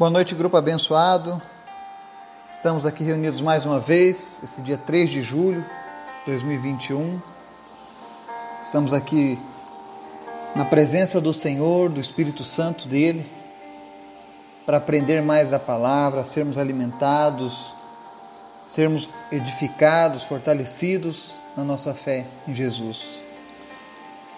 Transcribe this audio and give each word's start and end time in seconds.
Boa 0.00 0.10
noite, 0.10 0.34
grupo 0.34 0.56
abençoado. 0.56 1.42
Estamos 2.50 2.86
aqui 2.86 3.04
reunidos 3.04 3.42
mais 3.42 3.66
uma 3.66 3.78
vez, 3.78 4.40
esse 4.42 4.62
dia 4.62 4.78
3 4.78 5.10
de 5.10 5.20
julho 5.20 5.60
de 6.24 6.32
2021. 6.32 7.20
Estamos 8.62 8.94
aqui 8.94 9.38
na 10.56 10.64
presença 10.64 11.20
do 11.20 11.34
Senhor, 11.34 11.90
do 11.90 12.00
Espírito 12.00 12.44
Santo 12.44 12.88
dele, 12.88 13.30
para 14.64 14.78
aprender 14.78 15.20
mais 15.20 15.50
da 15.50 15.58
palavra, 15.58 16.24
sermos 16.24 16.56
alimentados, 16.56 17.74
sermos 18.64 19.10
edificados, 19.30 20.22
fortalecidos 20.22 21.38
na 21.54 21.62
nossa 21.62 21.92
fé 21.92 22.24
em 22.48 22.54
Jesus. 22.54 23.20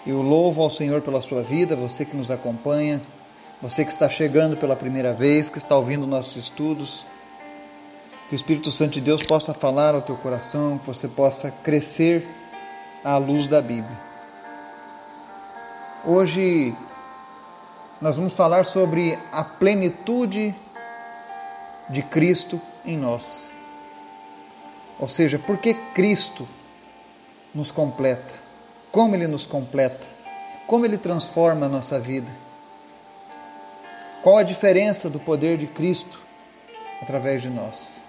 Eu 0.05 0.21
louvo 0.21 0.61
ao 0.61 0.69
Senhor 0.69 1.01
pela 1.01 1.21
sua 1.21 1.41
vida, 1.41 1.73
você 1.73 2.03
que 2.03 2.17
nos 2.17 2.29
acompanha 2.29 3.01
você 3.63 3.85
que 3.85 3.91
está 3.91 4.09
chegando 4.09 4.57
pela 4.57 4.75
primeira 4.75 5.13
vez, 5.13 5.49
que 5.49 5.57
está 5.57 5.77
ouvindo 5.77 6.05
nossos 6.05 6.35
estudos, 6.35 7.05
que 8.27 8.35
o 8.35 8.37
Espírito 8.37 8.69
Santo 8.69 8.91
de 8.91 8.99
Deus 8.99 9.23
possa 9.23 9.53
falar 9.53 9.95
ao 9.95 10.01
teu 10.01 10.17
coração, 10.17 10.77
que 10.77 10.85
você 10.85 11.07
possa 11.07 11.49
crescer 11.49 12.27
à 13.05 13.15
luz 13.15 13.47
da 13.47 13.61
Bíblia. 13.61 13.97
Hoje 16.03 16.75
nós 18.01 18.17
vamos 18.17 18.33
falar 18.33 18.65
sobre 18.65 19.17
a 19.31 19.45
plenitude 19.45 20.53
de 21.89 22.01
Cristo 22.03 22.59
em 22.83 22.97
nós. 22.97 23.49
Ou 24.99 25.07
seja, 25.07 25.39
por 25.39 25.57
que 25.57 25.73
Cristo 25.95 26.45
nos 27.55 27.71
completa? 27.71 28.33
Como 28.91 29.15
Ele 29.15 29.25
nos 29.25 29.45
completa? 29.45 30.05
Como 30.67 30.85
Ele 30.85 30.97
transforma 30.97 31.67
a 31.67 31.69
nossa 31.69 31.97
vida? 31.97 32.42
Qual 34.23 34.37
a 34.37 34.43
diferença 34.43 35.09
do 35.09 35.19
poder 35.19 35.57
de 35.57 35.67
Cristo 35.67 36.17
através 37.01 37.41
de 37.41 37.49
nós? 37.49 38.01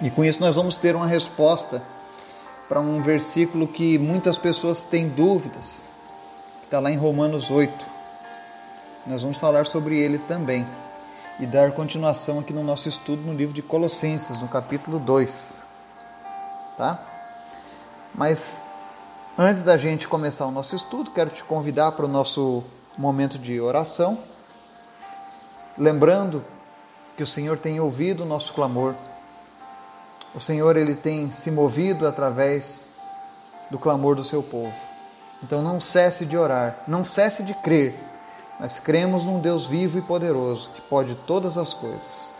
E 0.00 0.08
com 0.10 0.24
isso 0.24 0.40
nós 0.40 0.54
vamos 0.54 0.76
ter 0.76 0.94
uma 0.94 1.08
resposta 1.08 1.82
para 2.68 2.78
um 2.78 3.02
versículo 3.02 3.66
que 3.66 3.98
muitas 3.98 4.38
pessoas 4.38 4.84
têm 4.84 5.08
dúvidas, 5.08 5.88
que 6.60 6.66
está 6.66 6.78
lá 6.78 6.88
em 6.88 6.96
Romanos 6.96 7.50
8. 7.50 7.84
Nós 9.08 9.22
vamos 9.22 9.38
falar 9.38 9.66
sobre 9.66 9.98
ele 9.98 10.18
também 10.18 10.64
e 11.40 11.44
dar 11.46 11.72
continuação 11.72 12.38
aqui 12.38 12.52
no 12.52 12.62
nosso 12.62 12.88
estudo 12.88 13.22
no 13.22 13.34
livro 13.34 13.52
de 13.52 13.60
Colossenses, 13.60 14.40
no 14.40 14.46
capítulo 14.46 15.00
2. 15.00 15.62
Tá? 16.76 17.04
Mas 18.14 18.62
antes 19.36 19.64
da 19.64 19.76
gente 19.76 20.06
começar 20.06 20.46
o 20.46 20.52
nosso 20.52 20.76
estudo, 20.76 21.10
quero 21.10 21.30
te 21.30 21.42
convidar 21.42 21.90
para 21.92 22.04
o 22.04 22.08
nosso 22.08 22.62
momento 22.96 23.38
de 23.38 23.60
oração, 23.60 24.18
lembrando 25.76 26.44
que 27.16 27.22
o 27.22 27.26
Senhor 27.26 27.58
tem 27.58 27.80
ouvido 27.80 28.22
o 28.22 28.26
nosso 28.26 28.52
clamor. 28.52 28.94
O 30.34 30.40
Senhor 30.40 30.76
ele 30.76 30.94
tem 30.94 31.30
se 31.32 31.50
movido 31.50 32.06
através 32.06 32.92
do 33.70 33.78
clamor 33.78 34.14
do 34.14 34.24
seu 34.24 34.42
povo. 34.42 34.74
Então 35.42 35.62
não 35.62 35.80
cesse 35.80 36.24
de 36.24 36.36
orar, 36.36 36.78
não 36.86 37.04
cesse 37.04 37.42
de 37.42 37.54
crer. 37.54 37.94
Nós 38.58 38.78
cremos 38.78 39.24
num 39.24 39.40
Deus 39.40 39.66
vivo 39.66 39.98
e 39.98 40.02
poderoso 40.02 40.70
que 40.70 40.80
pode 40.82 41.14
todas 41.26 41.58
as 41.58 41.74
coisas. 41.74 42.30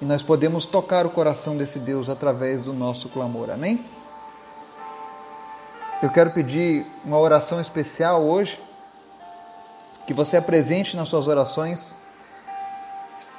E 0.00 0.04
nós 0.04 0.22
podemos 0.22 0.66
tocar 0.66 1.06
o 1.06 1.10
coração 1.10 1.56
desse 1.56 1.78
Deus 1.78 2.08
através 2.08 2.66
do 2.66 2.72
nosso 2.72 3.08
clamor. 3.08 3.50
Amém? 3.50 3.84
Eu 6.02 6.10
quero 6.10 6.30
pedir 6.30 6.86
uma 7.04 7.18
oração 7.18 7.60
especial 7.60 8.22
hoje 8.22 8.60
que 10.06 10.14
você 10.14 10.36
apresente 10.36 10.96
nas 10.96 11.08
suas 11.08 11.26
orações. 11.26 11.94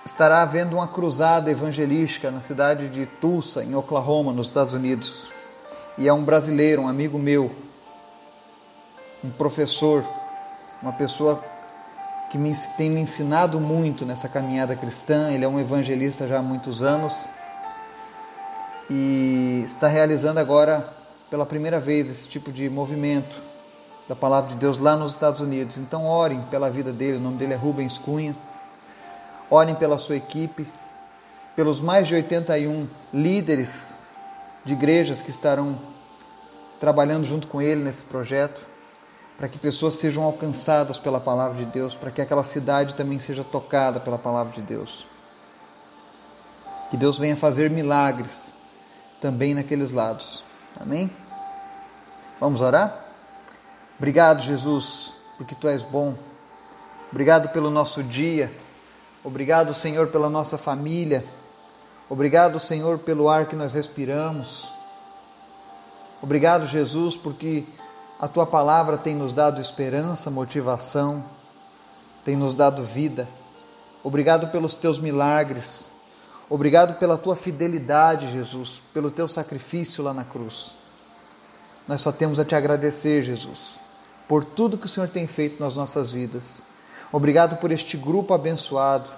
Estará 0.05 0.41
havendo 0.41 0.75
uma 0.75 0.87
cruzada 0.87 1.49
evangelística 1.49 2.29
na 2.29 2.41
cidade 2.41 2.89
de 2.89 3.05
Tulsa, 3.05 3.63
em 3.63 3.75
Oklahoma, 3.75 4.33
nos 4.33 4.47
Estados 4.47 4.73
Unidos. 4.73 5.29
E 5.97 6.07
é 6.07 6.13
um 6.13 6.23
brasileiro, 6.23 6.83
um 6.83 6.88
amigo 6.88 7.17
meu, 7.17 7.51
um 9.23 9.29
professor, 9.29 10.06
uma 10.81 10.94
pessoa 10.94 11.44
que 12.31 12.38
me, 12.38 12.53
tem 12.77 12.89
me 12.89 13.00
ensinado 13.00 13.59
muito 13.59 14.06
nessa 14.06 14.27
caminhada 14.27 14.75
cristã. 14.75 15.31
Ele 15.31 15.45
é 15.45 15.47
um 15.47 15.59
evangelista 15.59 16.27
já 16.27 16.39
há 16.39 16.41
muitos 16.41 16.81
anos 16.81 17.27
e 18.89 19.63
está 19.66 19.88
realizando 19.88 20.39
agora 20.39 20.94
pela 21.29 21.45
primeira 21.45 21.79
vez 21.79 22.09
esse 22.09 22.27
tipo 22.27 22.51
de 22.51 22.69
movimento 22.69 23.47
da 24.07 24.16
palavra 24.16 24.51
de 24.51 24.56
Deus 24.56 24.78
lá 24.78 24.95
nos 24.95 25.12
Estados 25.12 25.41
Unidos. 25.41 25.78
Então 25.78 26.06
orem 26.06 26.41
pela 26.44 26.69
vida 26.69 26.91
dele, 26.91 27.18
o 27.18 27.22
nome 27.22 27.38
dele 27.38 27.53
é 27.53 27.57
Rubens 27.57 27.97
Cunha. 27.97 28.35
Orem 29.50 29.75
pela 29.75 29.97
sua 29.97 30.16
equipe, 30.16 30.68
pelos 31.56 31.81
mais 31.81 32.07
de 32.07 32.16
81 32.16 32.88
líderes 33.13 34.07
de 34.63 34.73
igrejas 34.73 35.22
que 35.22 35.29
estarão 35.29 35.79
trabalhando 36.79 37.25
junto 37.25 37.47
com 37.47 37.62
ele 37.62 37.84
nesse 37.84 38.03
projeto, 38.03 38.62
para 39.38 39.47
que 39.47 39.57
pessoas 39.57 39.95
sejam 39.95 40.24
alcançadas 40.24 41.00
pela 41.00 41.19
palavra 41.19 41.57
de 41.57 41.66
Deus, 41.66 41.95
para 41.95 42.12
que 42.12 42.22
aquela 42.22 42.44
cidade 42.44 42.95
também 42.95 43.19
seja 43.19 43.44
tocada 43.44 44.00
pela 44.00 44.18
palavra 44.18 44.53
de 44.53 44.62
Deus. 44.62 45.07
Que 46.89 46.97
Deus 46.97 47.18
venha 47.18 47.35
fazer 47.35 47.69
milagres 47.69 48.56
também 49.22 49.53
naqueles 49.53 49.91
lados. 49.91 50.44
Amém? 50.79 51.09
Vamos 52.39 52.62
orar? 52.62 53.06
Obrigado, 53.97 54.41
Jesus, 54.41 55.16
porque 55.40 55.56
tu 55.56 55.68
és 55.68 55.81
bom. 55.81 56.13
Obrigado 57.12 57.50
pelo 57.50 57.72
nosso 57.72 58.03
dia. 58.03 58.52
Obrigado, 59.24 59.74
Senhor, 59.74 60.09
pela 60.09 60.30
nossa 60.30 60.56
família. 60.56 61.25
Obrigado, 62.07 62.59
Senhor, 62.59 63.00
pelo 63.00 63.28
ar 63.28 63.47
que 63.47 63.56
nós 63.56 63.74
respiramos. 63.74 64.72
Obrigado, 66.22 66.68
Jesus, 66.68 67.18
porque 67.18 67.66
a 68.19 68.28
tua 68.28 68.46
palavra 68.46 69.00
tem 69.00 69.16
nos 69.16 69.34
dado 69.34 69.59
esperança, 69.59 70.30
motivação, 70.30 71.25
tem 72.24 72.36
nos 72.36 72.53
dado 72.53 72.84
vida. 72.84 73.28
Obrigado 74.03 74.50
pelos 74.50 74.75
teus 74.75 75.00
milagres. 75.00 75.91
Obrigado 76.47 77.00
pela 77.00 77.18
tua 77.18 77.36
fidelidade, 77.36 78.31
Jesus, 78.31 78.80
pelo 78.94 79.09
teu 79.09 79.28
sacrifício 79.28 80.03
lá 80.03 80.13
na 80.13 80.24
cruz. 80.24 80.75
Nós 81.88 82.00
só 82.00 82.12
temos 82.12 82.40
a 82.40 82.46
te 82.46 82.53
agradecer, 82.53 83.24
Jesus 83.24 83.87
por 84.27 84.43
tudo 84.43 84.77
que 84.77 84.85
o 84.85 84.89
Senhor 84.89 85.07
tem 85.07 85.25
feito 85.25 85.61
nas 85.61 85.77
nossas 85.77 86.11
vidas. 86.11 86.61
Obrigado 87.11 87.57
por 87.57 87.71
este 87.71 87.95
grupo 87.95 88.33
abençoado, 88.33 89.09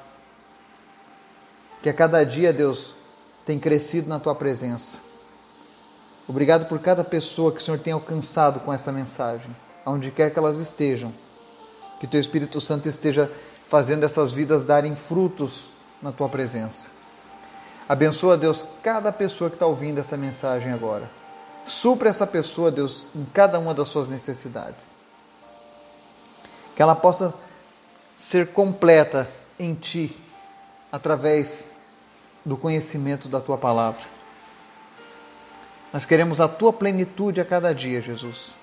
que 1.82 1.90
a 1.90 1.94
cada 1.94 2.24
dia, 2.24 2.54
Deus, 2.54 2.96
tem 3.46 3.58
crescido 3.58 4.08
na 4.08 4.20
tua 4.20 4.36
presença. 4.36 5.00
Obrigado 6.28 6.68
por 6.68 6.80
cada 6.80 7.04
pessoa 7.04 7.52
que 7.52 7.60
o 7.60 7.62
Senhor 7.62 7.80
tem 7.80 7.94
alcançado 7.94 8.60
com 8.60 8.72
essa 8.72 8.92
mensagem, 8.92 9.50
aonde 9.84 10.12
quer 10.12 10.32
que 10.32 10.38
elas 10.38 10.60
estejam. 10.60 11.12
Que 12.00 12.06
teu 12.06 12.20
Espírito 12.20 12.62
Santo 12.62 12.88
esteja 12.88 13.32
fazendo 13.68 14.04
essas 14.04 14.32
vidas 14.32 14.64
darem 14.64 14.96
frutos 14.96 15.72
na 16.02 16.12
tua 16.12 16.30
presença. 16.30 16.88
Abençoa, 17.88 18.38
Deus, 18.38 18.66
cada 18.84 19.12
pessoa 19.12 19.50
que 19.50 19.56
está 19.56 19.66
ouvindo 19.66 20.00
essa 20.00 20.16
mensagem 20.16 20.72
agora. 20.72 21.10
Supra 21.66 22.10
essa 22.10 22.28
pessoa, 22.28 22.70
Deus, 22.70 23.08
em 23.16 23.26
cada 23.26 23.58
uma 23.58 23.74
das 23.74 23.90
suas 23.90 24.08
necessidades 24.08 24.99
que 26.80 26.84
ela 26.84 26.96
possa 26.96 27.34
ser 28.18 28.54
completa 28.54 29.30
em 29.60 29.74
Ti, 29.74 30.16
através 30.90 31.70
do 32.46 32.56
conhecimento 32.56 33.28
da 33.28 33.42
Tua 33.42 33.58
palavra. 33.58 34.00
Nós 35.92 36.06
queremos 36.06 36.40
a 36.40 36.48
Tua 36.48 36.72
plenitude 36.72 37.42
a 37.42 37.44
cada 37.44 37.76
dia, 37.76 38.00
Jesus. 38.00 38.54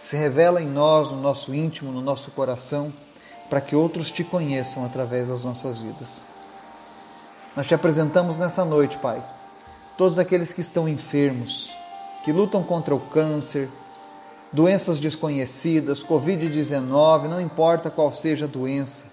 Se 0.00 0.14
revela 0.14 0.62
em 0.62 0.68
nós, 0.68 1.10
no 1.10 1.20
nosso 1.20 1.52
íntimo, 1.52 1.90
no 1.90 2.00
nosso 2.00 2.30
coração, 2.30 2.94
para 3.50 3.60
que 3.60 3.74
outros 3.74 4.12
Te 4.12 4.22
conheçam 4.22 4.84
através 4.86 5.28
das 5.28 5.44
nossas 5.44 5.80
vidas. 5.80 6.22
Nós 7.56 7.66
te 7.66 7.74
apresentamos 7.74 8.38
nessa 8.38 8.64
noite, 8.64 8.98
Pai, 8.98 9.20
todos 9.98 10.16
aqueles 10.16 10.52
que 10.52 10.60
estão 10.60 10.88
enfermos, 10.88 11.76
que 12.22 12.30
lutam 12.30 12.62
contra 12.62 12.94
o 12.94 13.00
câncer, 13.00 13.68
doenças 14.52 15.00
desconhecidas, 15.00 16.02
Covid-19, 16.02 17.28
não 17.28 17.40
importa 17.40 17.90
qual 17.90 18.12
seja 18.12 18.44
a 18.44 18.48
doença, 18.48 19.04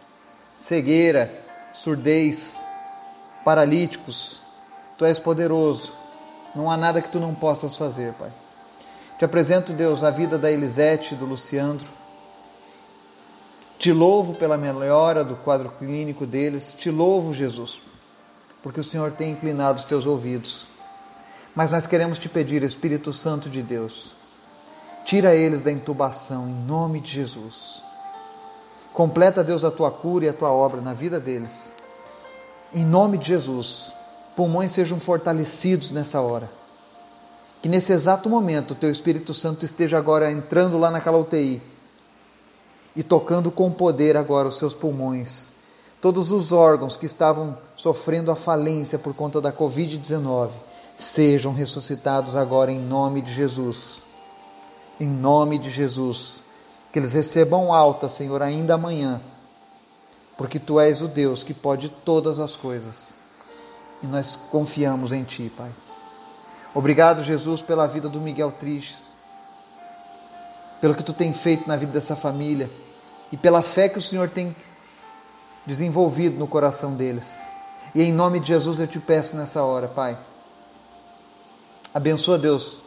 cegueira, 0.56 1.34
surdez, 1.74 2.60
paralíticos, 3.46 4.42
Tu 4.98 5.06
és 5.06 5.18
poderoso, 5.18 5.94
não 6.54 6.70
há 6.70 6.76
nada 6.76 7.02
que 7.02 7.10
Tu 7.10 7.22
não 7.22 7.34
possas 7.34 7.78
fazer, 7.78 8.14
Pai. 8.16 8.32
Te 9.18 9.24
apresento, 9.24 9.72
Deus, 9.72 10.04
a 10.04 10.12
vida 10.12 10.38
da 10.38 10.52
Elisete 10.52 11.14
e 11.14 11.18
do 11.18 11.26
Luciandro. 11.26 11.88
Te 13.78 13.94
louvo 13.94 14.34
pela 14.34 14.58
melhora 14.58 15.24
do 15.24 15.38
quadro 15.38 15.70
clínico 15.72 16.26
deles. 16.26 16.74
Te 16.74 16.92
louvo, 16.92 17.34
Jesus, 17.34 17.82
porque 18.62 18.82
o 18.82 18.84
Senhor 18.84 19.12
tem 19.12 19.32
inclinado 19.32 19.80
os 19.80 19.86
teus 19.86 20.06
ouvidos. 20.06 20.68
Mas 21.56 21.72
nós 21.72 21.86
queremos 21.86 22.20
te 22.20 22.28
pedir, 22.28 22.62
Espírito 22.64 23.14
Santo 23.14 23.50
de 23.50 23.62
Deus, 23.62 24.14
Tira 25.06 25.36
eles 25.36 25.64
da 25.64 25.72
intubação 25.72 26.48
em 26.48 26.54
nome 26.54 27.00
de 27.00 27.12
Jesus. 27.12 27.84
Completa, 28.94 29.44
Deus, 29.44 29.64
a 29.64 29.72
tua 29.72 29.90
cura 29.90 30.26
e 30.26 30.30
a 30.30 30.34
tua 30.34 30.52
obra 30.52 30.82
na 30.82 30.94
vida 30.94 31.20
deles. 31.20 31.74
Em 32.74 32.86
nome 32.86 33.18
de 33.18 33.28
Jesus, 33.28 33.94
pulmões 34.36 34.72
sejam 34.72 35.00
fortalecidos 35.00 35.92
nessa 35.92 36.22
hora. 36.22 36.50
Que 37.62 37.70
nesse 37.70 37.92
exato 37.92 38.30
momento 38.30 38.72
o 38.72 38.76
teu 38.76 38.90
Espírito 38.90 39.34
Santo 39.34 39.66
esteja 39.66 39.98
agora 39.98 40.32
entrando 40.32 40.78
lá 40.78 40.92
naquela 40.92 41.18
UTI 41.18 41.62
e 42.96 43.04
tocando 43.04 43.52
com 43.52 43.72
poder 43.72 44.16
agora 44.16 44.48
os 44.48 44.58
seus 44.58 44.74
pulmões. 44.74 45.54
Todos 46.02 46.32
os 46.32 46.54
órgãos 46.54 46.96
que 46.96 47.06
estavam 47.06 47.58
sofrendo 47.76 48.32
a 48.32 48.36
falência 48.36 48.98
por 48.98 49.14
conta 49.14 49.42
da 49.42 49.52
Covid-19 49.52 50.50
sejam 50.98 51.54
ressuscitados 51.54 52.36
agora 52.36 52.72
em 52.72 52.80
nome 52.80 53.22
de 53.22 53.34
Jesus. 53.34 54.06
Em 55.00 55.08
nome 55.08 55.58
de 55.58 55.70
Jesus. 55.70 56.44
Que 56.92 57.00
eles 57.00 57.14
recebam 57.14 57.74
alta, 57.74 58.10
Senhor, 58.10 58.42
ainda 58.42 58.74
amanhã. 58.74 59.22
Porque 60.38 60.60
tu 60.60 60.80
és 60.80 61.02
o 61.02 61.08
Deus 61.08 61.44
que 61.44 61.54
pode 61.54 61.90
todas 61.90 62.40
as 62.40 62.56
coisas. 62.56 63.18
E 64.02 64.08
nós 64.08 64.36
confiamos 64.36 65.12
em 65.12 65.24
ti, 65.24 65.52
Pai. 65.56 65.72
Obrigado, 66.74 67.24
Jesus, 67.24 67.62
pela 67.62 67.88
vida 67.88 68.08
do 68.08 68.22
Miguel 68.22 68.52
Tristes. 68.52 69.12
Pelo 70.80 70.96
que 70.96 71.04
tu 71.04 71.14
tem 71.14 71.34
feito 71.34 71.68
na 71.68 71.76
vida 71.76 71.92
dessa 71.92 72.16
família 72.16 72.70
e 73.32 73.38
pela 73.38 73.62
fé 73.62 73.90
que 73.90 73.98
o 73.98 74.02
Senhor 74.02 74.30
tem 74.30 74.56
desenvolvido 75.66 76.38
no 76.38 76.48
coração 76.48 76.96
deles. 76.96 77.40
E 77.94 78.02
em 78.02 78.14
nome 78.14 78.40
de 78.40 78.48
Jesus 78.48 78.80
eu 78.80 78.88
te 78.88 79.00
peço 79.00 79.36
nessa 79.36 79.64
hora, 79.64 79.88
Pai. 79.88 80.18
Abençoa, 81.94 82.38
Deus, 82.38 82.80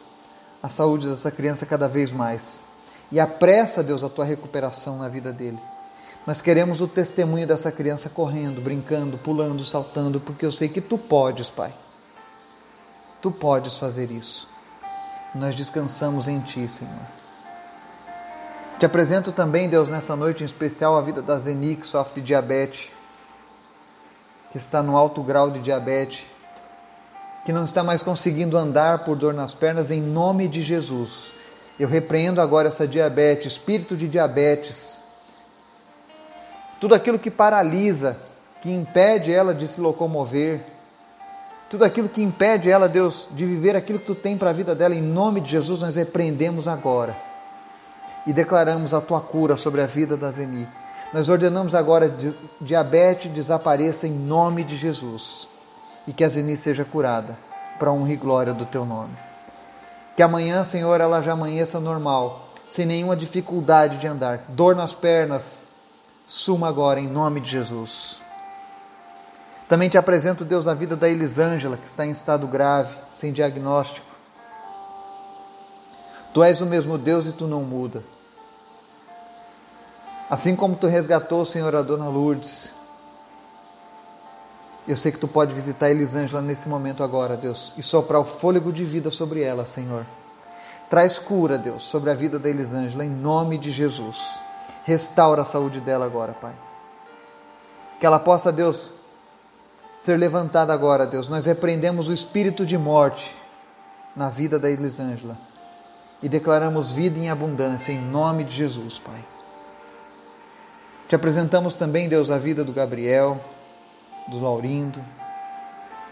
a 0.63 0.69
saúde 0.69 1.09
dessa 1.09 1.29
criança 1.29 1.65
cada 1.65 1.89
vez 1.89 2.09
mais. 2.09 2.65
E 3.11 3.19
apressa, 3.19 3.83
Deus, 3.83 4.01
a 4.01 4.07
tua 4.07 4.23
recuperação 4.23 4.97
na 4.97 5.09
vida 5.09 5.33
dele. 5.33 5.59
Nós 6.25 6.41
queremos 6.41 6.79
o 6.79 6.87
testemunho 6.87 7.45
dessa 7.45 7.69
criança 7.69 8.09
correndo, 8.09 8.61
brincando, 8.61 9.17
pulando, 9.17 9.65
saltando, 9.65 10.21
porque 10.21 10.45
eu 10.45 10.51
sei 10.53 10.69
que 10.69 10.79
tu 10.79 10.97
podes, 10.97 11.49
Pai. 11.49 11.73
Tu 13.21 13.29
podes 13.29 13.77
fazer 13.77 14.09
isso. 14.09 14.47
Nós 15.35 15.53
descansamos 15.53 16.29
em 16.29 16.39
ti, 16.39 16.65
Senhor. 16.69 16.93
Te 18.79 18.85
apresento 18.85 19.33
também, 19.33 19.67
Deus, 19.67 19.89
nessa 19.89 20.15
noite 20.15 20.43
em 20.43 20.45
especial, 20.45 20.97
a 20.97 21.01
vida 21.01 21.21
da 21.21 21.37
Zeni, 21.37 21.75
que 21.75 21.85
sofre 21.85 22.21
de 22.21 22.27
diabetes, 22.27 22.89
que 24.51 24.57
está 24.57 24.81
no 24.81 24.95
alto 24.95 25.21
grau 25.21 25.51
de 25.51 25.59
diabetes, 25.59 26.25
que 27.45 27.51
não 27.51 27.65
está 27.65 27.83
mais 27.83 28.01
conseguindo 28.01 28.57
andar 28.57 28.99
por 28.99 29.17
dor 29.17 29.33
nas 29.33 29.53
pernas, 29.53 29.91
em 29.91 30.01
nome 30.01 30.47
de 30.47 30.61
Jesus. 30.61 31.33
Eu 31.77 31.89
repreendo 31.89 32.39
agora 32.39 32.69
essa 32.69 32.87
diabetes, 32.87 33.53
espírito 33.53 33.95
de 33.97 34.07
diabetes, 34.07 35.01
tudo 36.79 36.95
aquilo 36.95 37.19
que 37.19 37.29
paralisa, 37.29 38.17
que 38.61 38.71
impede 38.71 39.31
ela 39.31 39.53
de 39.53 39.67
se 39.67 39.81
locomover, 39.81 40.61
tudo 41.69 41.83
aquilo 41.83 42.07
que 42.07 42.21
impede 42.21 42.69
ela, 42.69 42.87
Deus, 42.87 43.27
de 43.31 43.45
viver 43.45 43.75
aquilo 43.75 43.99
que 43.99 44.05
tu 44.05 44.15
tem 44.15 44.37
para 44.37 44.51
a 44.51 44.53
vida 44.53 44.75
dela, 44.75 44.95
em 44.95 45.01
nome 45.01 45.41
de 45.41 45.49
Jesus, 45.51 45.81
nós 45.81 45.95
repreendemos 45.95 46.67
agora 46.67 47.15
e 48.25 48.31
declaramos 48.31 48.93
a 48.93 49.01
tua 49.01 49.19
cura 49.19 49.57
sobre 49.57 49.81
a 49.81 49.85
vida 49.85 50.15
da 50.15 50.31
Zeni. 50.31 50.67
Nós 51.13 51.27
ordenamos 51.27 51.75
agora 51.75 52.09
que 52.09 52.33
diabetes 52.61 53.31
desapareça 53.31 54.07
em 54.07 54.11
nome 54.11 54.63
de 54.63 54.77
Jesus 54.77 55.47
e 56.07 56.13
que 56.13 56.23
a 56.23 56.29
Zeni 56.29 56.57
seja 56.57 56.83
curada 56.85 57.37
para 57.79 57.91
honra 57.91 58.13
e 58.13 58.15
glória 58.15 58.53
do 58.53 58.65
teu 58.65 58.85
nome. 58.85 59.15
Que 60.15 60.21
amanhã, 60.21 60.63
Senhor, 60.63 61.01
ela 61.01 61.21
já 61.21 61.33
amanheça 61.33 61.79
normal, 61.79 62.49
sem 62.67 62.85
nenhuma 62.85 63.15
dificuldade 63.15 63.97
de 63.97 64.07
andar. 64.07 64.45
Dor 64.49 64.75
nas 64.75 64.93
pernas, 64.93 65.65
suma 66.25 66.67
agora 66.67 66.99
em 66.99 67.07
nome 67.07 67.39
de 67.39 67.49
Jesus. 67.49 68.21
Também 69.67 69.89
te 69.89 69.97
apresento, 69.97 70.45
Deus, 70.45 70.67
a 70.67 70.73
vida 70.73 70.95
da 70.95 71.09
Elisângela, 71.09 71.77
que 71.77 71.87
está 71.87 72.05
em 72.05 72.11
estado 72.11 72.45
grave, 72.47 72.95
sem 73.11 73.31
diagnóstico. 73.31 74.05
Tu 76.33 76.43
és 76.43 76.61
o 76.61 76.65
mesmo 76.65 76.97
Deus 76.97 77.27
e 77.27 77.31
tu 77.31 77.47
não 77.47 77.61
muda. 77.61 78.03
Assim 80.29 80.55
como 80.55 80.75
tu 80.75 80.87
resgatou, 80.87 81.45
Senhor, 81.45 81.75
a 81.75 81.81
dona 81.81 82.07
Lourdes, 82.07 82.69
eu 84.87 84.97
sei 84.97 85.11
que 85.11 85.17
tu 85.17 85.27
pode 85.27 85.55
visitar 85.55 85.89
Elisângela 85.89 86.41
nesse 86.41 86.67
momento 86.67 87.03
agora, 87.03 87.37
Deus, 87.37 87.73
e 87.77 87.83
soprar 87.83 88.19
o 88.19 88.25
fôlego 88.25 88.71
de 88.71 88.83
vida 88.83 89.09
sobre 89.09 89.41
ela, 89.41 89.65
Senhor. 89.65 90.05
Traz 90.89 91.17
cura, 91.17 91.57
Deus, 91.57 91.83
sobre 91.83 92.11
a 92.11 92.13
vida 92.13 92.37
da 92.37 92.49
Elisângela, 92.49 93.05
em 93.05 93.09
nome 93.09 93.57
de 93.57 93.71
Jesus. 93.71 94.41
Restaura 94.83 95.43
a 95.43 95.45
saúde 95.45 95.79
dela 95.79 96.05
agora, 96.05 96.33
Pai. 96.33 96.53
Que 97.99 98.05
ela 98.05 98.19
possa, 98.19 98.51
Deus, 98.51 98.91
ser 99.95 100.17
levantada 100.17 100.73
agora, 100.73 101.07
Deus. 101.07 101.29
Nós 101.29 101.45
repreendemos 101.45 102.09
o 102.09 102.13
espírito 102.13 102.65
de 102.65 102.77
morte 102.77 103.33
na 104.13 104.29
vida 104.29 104.59
da 104.59 104.69
Elisângela 104.69 105.37
e 106.21 106.27
declaramos 106.27 106.91
vida 106.91 107.17
em 107.17 107.29
abundância, 107.29 107.91
em 107.91 108.01
nome 108.01 108.43
de 108.43 108.53
Jesus, 108.53 108.99
Pai. 108.99 109.23
Te 111.07 111.15
apresentamos 111.15 111.75
também, 111.75 112.09
Deus, 112.09 112.29
a 112.29 112.37
vida 112.37 112.63
do 112.63 112.71
Gabriel, 112.71 113.39
do 114.27 114.41
Laurindo, 114.41 115.03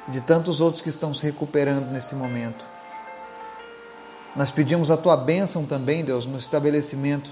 de 0.08 0.22
tantos 0.22 0.62
outros 0.62 0.82
que 0.82 0.90
estão 0.90 1.14
se 1.14 1.24
recuperando 1.24 1.92
nesse 1.92 2.16
momento. 2.16 2.66
Nós 4.36 4.52
pedimos 4.52 4.90
a 4.90 4.98
tua 4.98 5.18
bênção 5.18 5.66
também, 5.66 6.04
Deus, 6.04 6.26
no 6.26 6.38
estabelecimento 6.38 7.30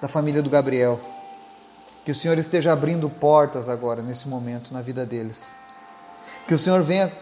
da 0.00 0.08
família 0.08 0.42
do 0.42 0.50
Gabriel. 0.50 1.00
Que 2.04 2.10
o 2.10 2.14
Senhor 2.14 2.36
esteja 2.36 2.72
abrindo 2.72 3.08
portas 3.08 3.68
agora, 3.68 4.02
nesse 4.02 4.28
momento, 4.28 4.74
na 4.74 4.82
vida 4.82 5.06
deles. 5.06 5.56
Que 6.46 6.54
o 6.54 6.58
Senhor 6.58 6.82
venha, 6.82 7.12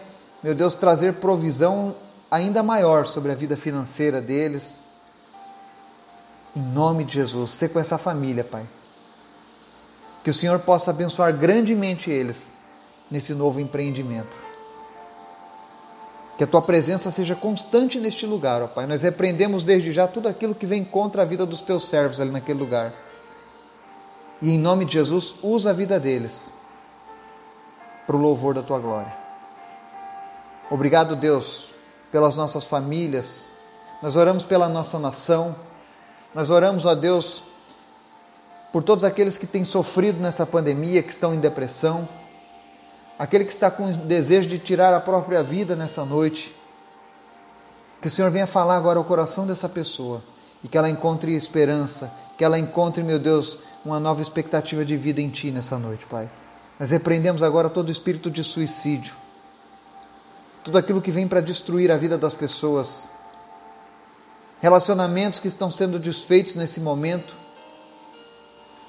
meu 0.43 0.53
Deus, 0.53 0.75
trazer 0.75 1.13
provisão 1.13 1.95
ainda 2.29 2.63
maior 2.63 3.05
sobre 3.05 3.31
a 3.31 3.35
vida 3.35 3.55
financeira 3.55 4.21
deles. 4.21 4.83
Em 6.55 6.61
nome 6.61 7.03
de 7.03 7.13
Jesus, 7.13 7.53
ser 7.53 7.69
com 7.69 7.79
essa 7.79 7.97
família, 7.97 8.43
Pai. 8.43 8.65
Que 10.23 10.29
o 10.29 10.33
Senhor 10.33 10.59
possa 10.59 10.91
abençoar 10.91 11.35
grandemente 11.35 12.09
eles 12.09 12.53
nesse 13.11 13.33
novo 13.33 13.59
empreendimento. 13.59 14.43
Que 16.37 16.43
a 16.43 16.47
tua 16.47 16.61
presença 16.61 17.11
seja 17.11 17.35
constante 17.35 17.99
neste 17.99 18.25
lugar, 18.25 18.61
ó 18.61 18.67
Pai. 18.67 18.87
Nós 18.87 19.01
repreendemos 19.01 19.63
desde 19.63 19.91
já 19.91 20.07
tudo 20.07 20.27
aquilo 20.27 20.55
que 20.55 20.65
vem 20.65 20.83
contra 20.83 21.21
a 21.21 21.25
vida 21.25 21.45
dos 21.45 21.61
teus 21.61 21.87
servos 21.87 22.19
ali 22.19 22.31
naquele 22.31 22.59
lugar. 22.59 22.93
E 24.41 24.49
em 24.49 24.57
nome 24.57 24.85
de 24.85 24.93
Jesus, 24.93 25.35
usa 25.43 25.69
a 25.69 25.73
vida 25.73 25.99
deles 25.99 26.55
para 28.07 28.15
o 28.15 28.19
louvor 28.19 28.53
da 28.53 28.63
tua 28.63 28.79
glória. 28.79 29.13
Obrigado, 30.69 31.15
Deus, 31.15 31.69
pelas 32.11 32.35
nossas 32.35 32.65
famílias. 32.65 33.45
Nós 34.01 34.15
oramos 34.15 34.43
pela 34.43 34.67
nossa 34.67 34.97
nação. 34.97 35.55
Nós 36.33 36.49
oramos, 36.49 36.85
ó 36.85 36.95
Deus, 36.95 37.43
por 38.73 38.81
todos 38.81 39.03
aqueles 39.03 39.37
que 39.37 39.45
têm 39.45 39.63
sofrido 39.63 40.19
nessa 40.19 40.47
pandemia, 40.47 41.03
que 41.03 41.11
estão 41.11 41.31
em 41.31 41.39
depressão, 41.39 42.09
aquele 43.19 43.45
que 43.45 43.53
está 43.53 43.69
com 43.69 43.85
o 43.85 43.93
desejo 43.95 44.49
de 44.49 44.57
tirar 44.57 44.95
a 44.95 44.99
própria 44.99 45.43
vida 45.43 45.75
nessa 45.75 46.03
noite. 46.03 46.53
Que 48.01 48.07
o 48.07 48.09
Senhor 48.09 48.31
venha 48.31 48.47
falar 48.47 48.75
agora 48.75 48.97
ao 48.97 49.05
coração 49.05 49.45
dessa 49.45 49.69
pessoa 49.69 50.23
e 50.63 50.67
que 50.67 50.75
ela 50.75 50.89
encontre 50.89 51.35
esperança, 51.35 52.11
que 52.35 52.43
ela 52.43 52.57
encontre, 52.57 53.03
meu 53.03 53.19
Deus, 53.19 53.59
uma 53.85 53.99
nova 53.99 54.23
expectativa 54.23 54.83
de 54.83 54.97
vida 54.97 55.21
em 55.21 55.29
Ti 55.29 55.51
nessa 55.51 55.77
noite, 55.77 56.07
Pai. 56.07 56.27
Nós 56.79 56.89
repreendemos 56.89 57.43
agora 57.43 57.69
todo 57.69 57.91
espírito 57.91 58.31
de 58.31 58.43
suicídio, 58.43 59.13
tudo 60.63 60.79
aquilo 60.79 60.99
que 60.99 61.11
vem 61.11 61.27
para 61.27 61.41
destruir 61.41 61.91
a 61.91 61.97
vida 61.97 62.17
das 62.17 62.33
pessoas, 62.33 63.07
relacionamentos 64.59 65.37
que 65.37 65.47
estão 65.47 65.69
sendo 65.69 65.99
desfeitos 65.99 66.55
nesse 66.55 66.79
momento, 66.79 67.42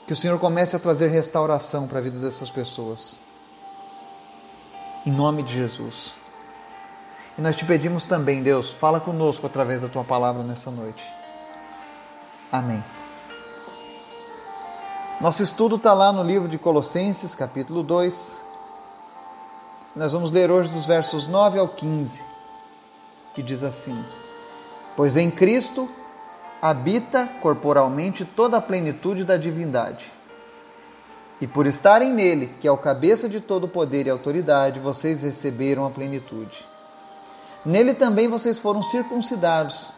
que 0.06 0.12
o 0.12 0.16
Senhor 0.16 0.38
comece 0.38 0.76
a 0.76 0.78
trazer 0.78 1.08
restauração 1.08 1.86
para 1.86 1.98
a 1.98 2.02
vida 2.02 2.18
dessas 2.18 2.50
pessoas. 2.50 3.16
Em 5.06 5.10
nome 5.10 5.42
de 5.42 5.54
Jesus. 5.54 6.14
E 7.36 7.40
nós 7.40 7.56
te 7.56 7.64
pedimos 7.64 8.04
também, 8.06 8.42
Deus, 8.42 8.72
fala 8.72 9.00
conosco 9.00 9.46
através 9.46 9.82
da 9.82 9.88
tua 9.88 10.04
palavra 10.04 10.42
nessa 10.42 10.70
noite. 10.70 11.04
Amém. 12.52 12.84
Nosso 15.20 15.42
estudo 15.42 15.76
está 15.76 15.92
lá 15.92 16.12
no 16.12 16.22
livro 16.22 16.48
de 16.48 16.58
Colossenses, 16.58 17.34
capítulo 17.34 17.82
2. 17.82 18.40
Nós 19.96 20.12
vamos 20.12 20.30
ler 20.30 20.50
hoje 20.50 20.70
dos 20.70 20.86
versos 20.86 21.26
9 21.26 21.58
ao 21.58 21.68
15, 21.68 22.22
que 23.34 23.42
diz 23.42 23.62
assim: 23.62 24.04
Pois 24.96 25.16
em 25.16 25.30
Cristo 25.30 25.88
habita 26.64 27.28
corporalmente 27.42 28.24
toda 28.24 28.56
a 28.56 28.60
plenitude 28.60 29.22
da 29.22 29.36
divindade. 29.36 30.10
E 31.38 31.46
por 31.46 31.66
estarem 31.66 32.10
nele, 32.10 32.54
que 32.58 32.66
é 32.66 32.72
o 32.72 32.78
cabeça 32.78 33.28
de 33.28 33.38
todo 33.38 33.68
poder 33.68 34.06
e 34.06 34.10
autoridade, 34.10 34.80
vocês 34.80 35.20
receberam 35.20 35.84
a 35.84 35.90
plenitude. 35.90 36.64
Nele 37.66 37.92
também 37.92 38.28
vocês 38.28 38.58
foram 38.58 38.82
circuncidados, 38.82 39.92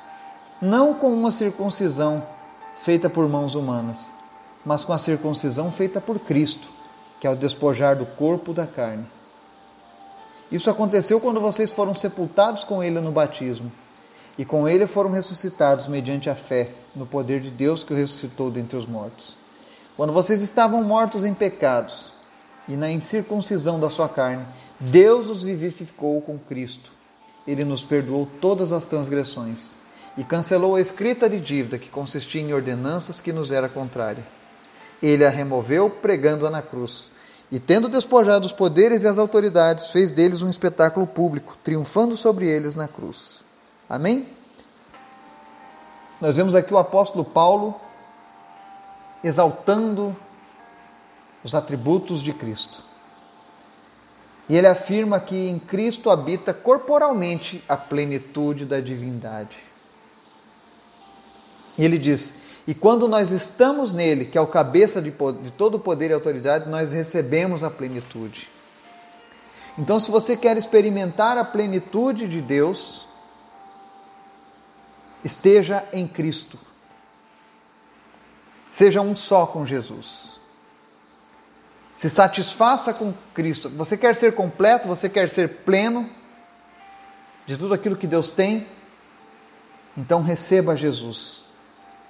não 0.61 0.93
com 0.93 1.15
uma 1.15 1.31
circuncisão 1.31 2.21
feita 2.83 3.09
por 3.09 3.29
mãos 3.29 3.55
humanas, 3.55 4.11
mas 4.65 4.85
com 4.85 4.93
a 4.93 4.99
circuncisão 4.99 5.71
feita 5.71 6.01
por 6.01 6.19
Cristo, 6.19 6.67
que 7.21 7.29
é 7.29 7.31
o 7.31 7.37
despojar 7.37 7.95
do 7.95 8.07
corpo 8.07 8.53
da 8.53 8.67
carne. 8.67 9.07
Isso 10.51 10.69
aconteceu 10.69 11.21
quando 11.21 11.41
vocês 11.41 11.71
foram 11.71 11.95
sepultados 11.95 12.65
com 12.65 12.83
ele 12.83 12.99
no 12.99 13.13
batismo, 13.13 13.71
e 14.39 14.45
com 14.45 14.69
ele 14.69 14.87
foram 14.87 15.11
ressuscitados 15.11 15.87
mediante 15.87 16.29
a 16.29 16.35
fé 16.35 16.71
no 16.95 17.07
poder 17.07 17.41
de 17.41 17.51
Deus 17.51 17.83
que 17.83 17.93
o 17.93 17.97
ressuscitou 17.97 18.51
dentre 18.51 18.77
os 18.77 18.87
mortos. 18.87 19.37
Quando 19.97 20.13
vocês 20.13 20.43
estavam 20.43 20.83
mortos 20.85 21.25
em 21.25 21.33
pecados 21.33 22.13
e 22.69 22.77
na 22.77 22.91
incircuncisão 22.91 23.81
da 23.81 23.89
sua 23.89 24.09
carne, 24.09 24.45
Deus 24.79 25.29
os 25.29 25.43
vivificou 25.43 26.21
com 26.21 26.39
Cristo. 26.39 26.91
Ele 27.47 27.65
nos 27.65 27.83
perdoou 27.83 28.29
todas 28.41 28.73
as 28.73 28.85
transgressões 28.85 29.77
e 30.19 30.25
cancelou 30.25 30.77
a 30.77 30.81
escrita 30.81 31.31
de 31.31 31.41
dívida 31.41 31.79
que 31.79 31.89
consistia 31.89 32.43
em 32.43 32.53
ordenanças 32.53 33.21
que 33.21 33.33
nos 33.33 33.51
era 33.51 33.69
contrária. 33.69 34.27
Ele 35.03 35.25
a 35.25 35.31
removeu 35.31 35.89
pregando-a 35.89 36.51
na 36.51 36.61
cruz. 36.61 37.11
E 37.51 37.61
tendo 37.61 37.89
despojado 37.89 38.45
os 38.45 38.53
poderes 38.53 39.03
e 39.03 39.07
as 39.07 39.19
autoridades, 39.19 39.93
fez 39.93 40.13
deles 40.13 40.43
um 40.43 40.51
espetáculo 40.51 41.07
público, 41.07 41.57
triunfando 41.63 42.17
sobre 42.17 42.49
eles 42.51 42.75
na 42.75 42.89
cruz. 42.89 43.46
Amém? 43.89 44.27
Nós 46.21 46.37
vemos 46.37 46.55
aqui 46.55 46.73
o 46.73 46.79
apóstolo 46.79 47.25
Paulo 47.25 47.81
exaltando 49.23 50.17
os 51.45 51.55
atributos 51.55 52.23
de 52.23 52.33
Cristo. 52.33 52.83
E 54.49 54.57
ele 54.57 54.67
afirma 54.67 55.21
que 55.21 55.37
em 55.49 55.59
Cristo 55.59 56.11
habita 56.11 56.55
corporalmente 56.55 57.63
a 57.69 57.77
plenitude 57.77 58.65
da 58.65 58.81
divindade. 58.81 59.59
E 61.77 61.85
ele 61.85 61.99
diz: 61.99 62.33
E 62.67 62.75
quando 62.75 63.09
nós 63.09 63.31
estamos 63.31 63.93
nele, 63.93 64.25
que 64.25 64.39
é 64.39 64.41
o 64.41 64.47
cabeça 64.47 65.03
de, 65.03 65.11
de 65.11 65.51
todo 65.51 65.79
poder 65.79 66.11
e 66.11 66.15
autoridade, 66.15 66.69
nós 66.69 66.91
recebemos 66.91 67.65
a 67.65 67.71
plenitude. 67.71 68.49
Então, 69.79 70.01
se 70.01 70.11
você 70.11 70.37
quer 70.37 70.57
experimentar 70.57 71.37
a 71.37 71.45
plenitude 71.45 72.27
de 72.27 72.41
Deus, 72.41 73.06
esteja 75.25 75.85
em 75.93 76.07
Cristo. 76.07 76.59
Seja 78.71 79.01
um 79.01 79.17
só 79.17 79.47
com 79.47 79.65
Jesus. 79.65 80.41
Se 81.95 82.11
satisfaça 82.11 82.93
com 82.93 83.15
Cristo. 83.33 83.71
Você 83.71 83.97
quer 83.97 84.15
ser 84.15 84.35
completo, 84.35 84.87
você 84.87 85.09
quer 85.09 85.31
ser 85.31 85.63
pleno 85.65 86.09
de 87.47 87.57
tudo 87.57 87.73
aquilo 87.73 87.97
que 87.97 88.07
Deus 88.07 88.31
tem? 88.31 88.67
Então 89.97 90.23
receba 90.23 90.77
Jesus 90.77 91.45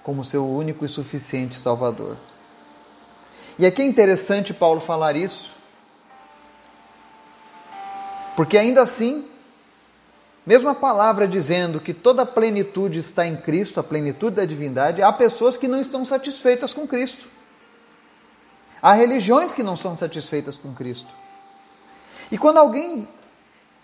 como 0.03 0.25
seu 0.25 0.49
único 0.49 0.85
e 0.85 0.89
suficiente 0.89 1.57
Salvador. 1.57 2.17
E 3.59 3.65
aqui 3.65 3.83
é 3.83 3.85
interessante 3.85 4.55
Paulo 4.55 4.81
falar 4.81 5.17
isso, 5.17 5.53
porque 8.37 8.59
ainda 8.59 8.83
assim, 8.83 9.29
mesmo 10.47 10.69
a 10.69 10.75
palavra 10.75 11.27
dizendo 11.27 11.81
que 11.81 11.93
toda 11.93 12.23
a 12.23 12.27
plenitude 12.27 13.01
está 13.01 13.27
em 13.27 13.37
Cristo, 13.37 13.81
a 13.81 13.83
plenitude 13.83 14.37
da 14.37 14.45
divindade, 14.45 15.03
há 15.03 15.13
pessoas 15.13 15.57
que 15.57 15.67
não 15.67 15.81
estão 15.81 16.05
satisfeitas 16.05 16.73
com 16.73 16.87
Cristo. 16.87 17.27
Há 18.81 18.93
religiões 18.93 19.53
que 19.53 19.65
não 19.65 19.75
são 19.75 19.97
satisfeitas 19.97 20.57
com 20.57 20.73
Cristo. 20.73 21.13
E 22.31 22.39
quando 22.39 22.59
alguém 22.59 23.09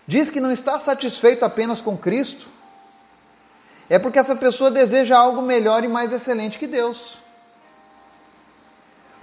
diz 0.07 0.29
que 0.29 0.39
não 0.39 0.51
está 0.51 0.79
satisfeito 0.79 1.43
apenas 1.43 1.81
com 1.81 1.97
Cristo, 1.97 2.47
é 3.89 3.99
porque 3.99 4.17
essa 4.17 4.35
pessoa 4.35 4.71
deseja 4.71 5.17
algo 5.17 5.41
melhor 5.41 5.83
e 5.83 5.89
mais 5.89 6.13
excelente 6.13 6.57
que 6.57 6.67
Deus. 6.67 7.17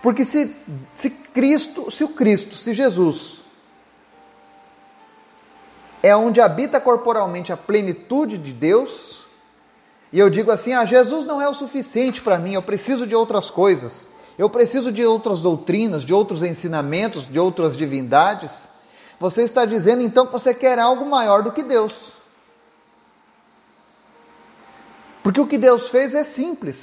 Porque 0.03 0.27
se, 0.27 0.55
se 0.95 1.09
Cristo, 1.09 1.91
se 1.91 2.05
o 2.05 2.09
Cristo, 2.09 2.55
se 2.55 2.75
Jesus 2.75 3.40
é 6.03 6.15
onde 6.17 6.41
habita 6.41 6.81
corporalmente 6.81 7.53
a 7.53 7.57
plenitude 7.57 8.39
de 8.39 8.53
Deus, 8.53 9.27
e 10.13 10.19
eu 10.19 10.29
digo 10.29 10.51
assim: 10.51 10.73
ah, 10.73 10.85
Jesus 10.85 11.27
não 11.27 11.41
é 11.41 11.49
o 11.49 11.55
suficiente 11.55 12.21
para 12.21 12.39
mim, 12.39 12.55
eu 12.55 12.63
preciso 12.63 13.07
de 13.07 13.15
outras 13.15 13.51
coisas. 13.51 14.11
Eu 14.39 14.49
preciso 14.49 14.91
de 14.91 15.05
outras 15.05 15.43
doutrinas, 15.43 16.03
de 16.03 16.15
outros 16.15 16.43
ensinamentos, 16.43 17.29
de 17.29 17.39
outras 17.39 17.77
divindades. 17.77 18.67
Você 19.19 19.43
está 19.43 19.67
dizendo 19.67 20.03
então 20.03 20.25
que 20.25 20.33
você 20.33 20.55
quer 20.55 20.79
algo 20.79 21.05
maior 21.05 21.43
do 21.43 21.53
que 21.53 21.63
Deus. 21.63 22.13
Porque 25.23 25.41
o 25.41 25.47
que 25.47 25.59
Deus 25.59 25.91
fez 25.91 26.15
é 26.15 26.25
simples. 26.25 26.79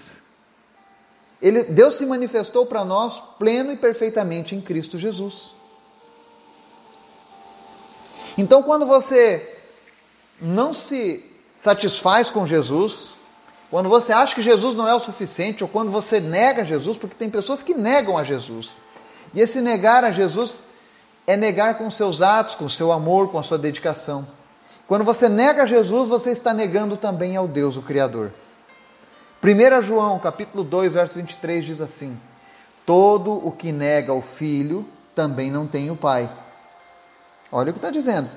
Ele, 1.41 1.63
Deus 1.63 1.95
se 1.95 2.05
manifestou 2.05 2.63
para 2.63 2.85
nós 2.85 3.19
pleno 3.39 3.71
e 3.71 3.75
perfeitamente 3.75 4.55
em 4.55 4.61
Cristo 4.61 4.99
Jesus. 4.99 5.55
Então, 8.37 8.61
quando 8.61 8.85
você 8.85 9.57
não 10.39 10.73
se 10.73 11.25
satisfaz 11.57 12.29
com 12.29 12.45
Jesus, 12.45 13.15
quando 13.71 13.89
você 13.89 14.13
acha 14.13 14.35
que 14.35 14.41
Jesus 14.41 14.75
não 14.75 14.87
é 14.87 14.93
o 14.93 14.99
suficiente, 14.99 15.63
ou 15.63 15.69
quando 15.69 15.91
você 15.91 16.19
nega 16.19 16.63
Jesus, 16.63 16.97
porque 16.97 17.15
tem 17.15 17.29
pessoas 17.29 17.63
que 17.63 17.73
negam 17.73 18.17
a 18.17 18.23
Jesus. 18.23 18.77
E 19.33 19.41
esse 19.41 19.59
negar 19.59 20.03
a 20.03 20.11
Jesus 20.11 20.61
é 21.25 21.35
negar 21.35 21.77
com 21.77 21.89
seus 21.89 22.21
atos, 22.21 22.55
com 22.55 22.69
seu 22.69 22.91
amor, 22.91 23.29
com 23.29 23.39
a 23.39 23.43
sua 23.43 23.57
dedicação. 23.57 24.25
Quando 24.87 25.03
você 25.03 25.27
nega 25.27 25.67
Jesus, 25.67 26.07
você 26.07 26.31
está 26.31 26.53
negando 26.53 26.95
também 26.95 27.35
ao 27.35 27.47
Deus, 27.47 27.75
o 27.75 27.81
Criador. 27.81 28.31
1 29.43 29.81
João, 29.81 30.17
capítulo 30.19 30.63
2, 30.63 30.93
verso 30.93 31.15
23 31.15 31.65
diz 31.65 31.81
assim: 31.81 32.17
Todo 32.85 33.33
o 33.33 33.51
que 33.51 33.71
nega 33.71 34.13
o 34.13 34.21
filho 34.21 34.87
também 35.13 35.51
não 35.51 35.67
tem 35.67 35.91
o 35.91 35.95
pai. 35.97 36.29
Olha 37.51 37.69
o 37.69 37.73
que 37.73 37.79
está 37.79 37.89
dizendo. 37.89 38.29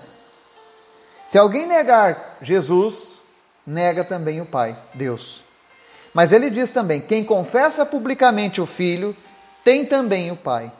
Se 1.26 1.38
alguém 1.38 1.66
negar 1.66 2.38
Jesus, 2.42 3.20
nega 3.66 4.04
também 4.04 4.40
o 4.40 4.46
Pai, 4.46 4.76
Deus. 4.94 5.42
Mas 6.12 6.32
ele 6.32 6.50
diz 6.50 6.70
também: 6.70 7.00
quem 7.00 7.24
confessa 7.24 7.86
publicamente 7.86 8.60
o 8.60 8.66
Filho, 8.66 9.16
tem 9.62 9.84
também 9.84 10.30
o 10.30 10.36
Pai. 10.36 10.72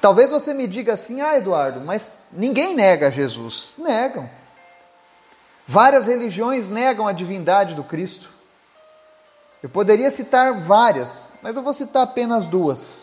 Talvez 0.00 0.32
você 0.32 0.52
me 0.52 0.66
diga 0.66 0.94
assim, 0.94 1.20
ah, 1.20 1.38
Eduardo, 1.38 1.80
mas 1.80 2.26
ninguém 2.32 2.74
nega 2.74 3.10
Jesus. 3.10 3.74
Negam. 3.78 4.28
Várias 5.64 6.06
religiões 6.06 6.66
negam 6.66 7.06
a 7.06 7.12
divindade 7.12 7.76
do 7.76 7.84
Cristo. 7.84 8.28
Eu 9.62 9.68
poderia 9.68 10.10
citar 10.10 10.60
várias, 10.60 11.34
mas 11.40 11.54
eu 11.54 11.62
vou 11.62 11.72
citar 11.72 12.02
apenas 12.02 12.48
duas. 12.48 13.01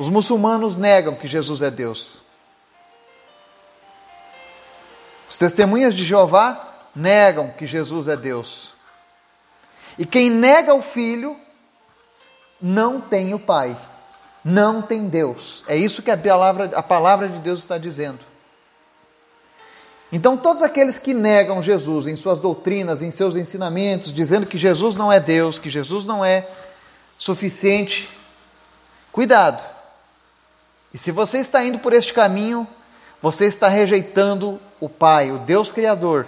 Os 0.00 0.08
muçulmanos 0.08 0.78
negam 0.78 1.14
que 1.14 1.28
Jesus 1.28 1.60
é 1.60 1.70
Deus. 1.70 2.22
Os 5.28 5.36
testemunhas 5.36 5.94
de 5.94 6.04
Jeová 6.04 6.74
negam 6.96 7.50
que 7.50 7.66
Jesus 7.66 8.08
é 8.08 8.16
Deus. 8.16 8.72
E 9.98 10.06
quem 10.06 10.30
nega 10.30 10.72
o 10.74 10.80
Filho 10.80 11.36
não 12.58 12.98
tem 12.98 13.34
o 13.34 13.38
Pai, 13.38 13.76
não 14.42 14.80
tem 14.80 15.06
Deus. 15.06 15.62
É 15.68 15.76
isso 15.76 16.00
que 16.00 16.10
a 16.10 16.16
palavra, 16.16 16.70
a 16.74 16.82
palavra 16.82 17.28
de 17.28 17.38
Deus 17.38 17.58
está 17.58 17.76
dizendo. 17.76 18.20
Então, 20.10 20.34
todos 20.34 20.62
aqueles 20.62 20.98
que 20.98 21.12
negam 21.12 21.62
Jesus 21.62 22.06
em 22.06 22.16
suas 22.16 22.40
doutrinas, 22.40 23.02
em 23.02 23.10
seus 23.10 23.36
ensinamentos, 23.36 24.14
dizendo 24.14 24.46
que 24.46 24.56
Jesus 24.56 24.96
não 24.96 25.12
é 25.12 25.20
Deus, 25.20 25.58
que 25.58 25.68
Jesus 25.68 26.06
não 26.06 26.24
é 26.24 26.48
suficiente, 27.18 28.08
cuidado. 29.12 29.79
E 30.92 30.98
se 30.98 31.10
você 31.10 31.38
está 31.38 31.64
indo 31.64 31.78
por 31.78 31.92
este 31.92 32.12
caminho, 32.12 32.66
você 33.20 33.46
está 33.46 33.68
rejeitando 33.68 34.60
o 34.80 34.88
Pai, 34.88 35.30
o 35.30 35.38
Deus 35.38 35.70
Criador, 35.70 36.26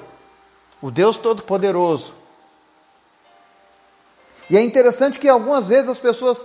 o 0.81 0.90
Deus 0.90 1.16
Todo-Poderoso. 1.16 2.14
E 4.49 4.57
é 4.57 4.62
interessante 4.62 5.19
que 5.19 5.28
algumas 5.28 5.69
vezes 5.69 5.88
as 5.88 5.99
pessoas 5.99 6.45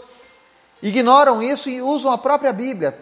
ignoram 0.82 1.44
isso 1.44 1.70
e 1.70 1.82
usam 1.82 2.12
a 2.12 2.18
própria 2.18 2.54
Bíblia 2.54 2.98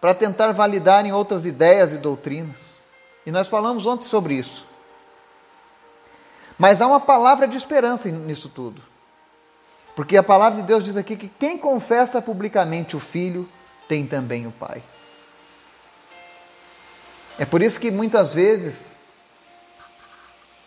para 0.00 0.14
tentar 0.14 0.52
validar 0.52 1.04
em 1.04 1.12
outras 1.12 1.44
ideias 1.44 1.92
e 1.92 1.98
doutrinas. 1.98 2.76
E 3.24 3.30
nós 3.30 3.48
falamos 3.48 3.84
ontem 3.86 4.06
sobre 4.06 4.34
isso. 4.34 4.66
Mas 6.58 6.80
há 6.80 6.86
uma 6.86 7.00
palavra 7.00 7.46
de 7.46 7.56
esperança 7.56 8.08
nisso 8.08 8.48
tudo. 8.48 8.80
Porque 9.94 10.16
a 10.16 10.22
palavra 10.22 10.60
de 10.60 10.66
Deus 10.66 10.84
diz 10.84 10.96
aqui 10.96 11.16
que 11.16 11.28
quem 11.28 11.58
confessa 11.58 12.22
publicamente 12.22 12.96
o 12.96 13.00
Filho 13.00 13.48
tem 13.88 14.06
também 14.06 14.46
o 14.46 14.52
Pai. 14.52 14.82
É 17.38 17.44
por 17.44 17.62
isso 17.62 17.78
que 17.78 17.90
muitas 17.90 18.32
vezes 18.32 18.96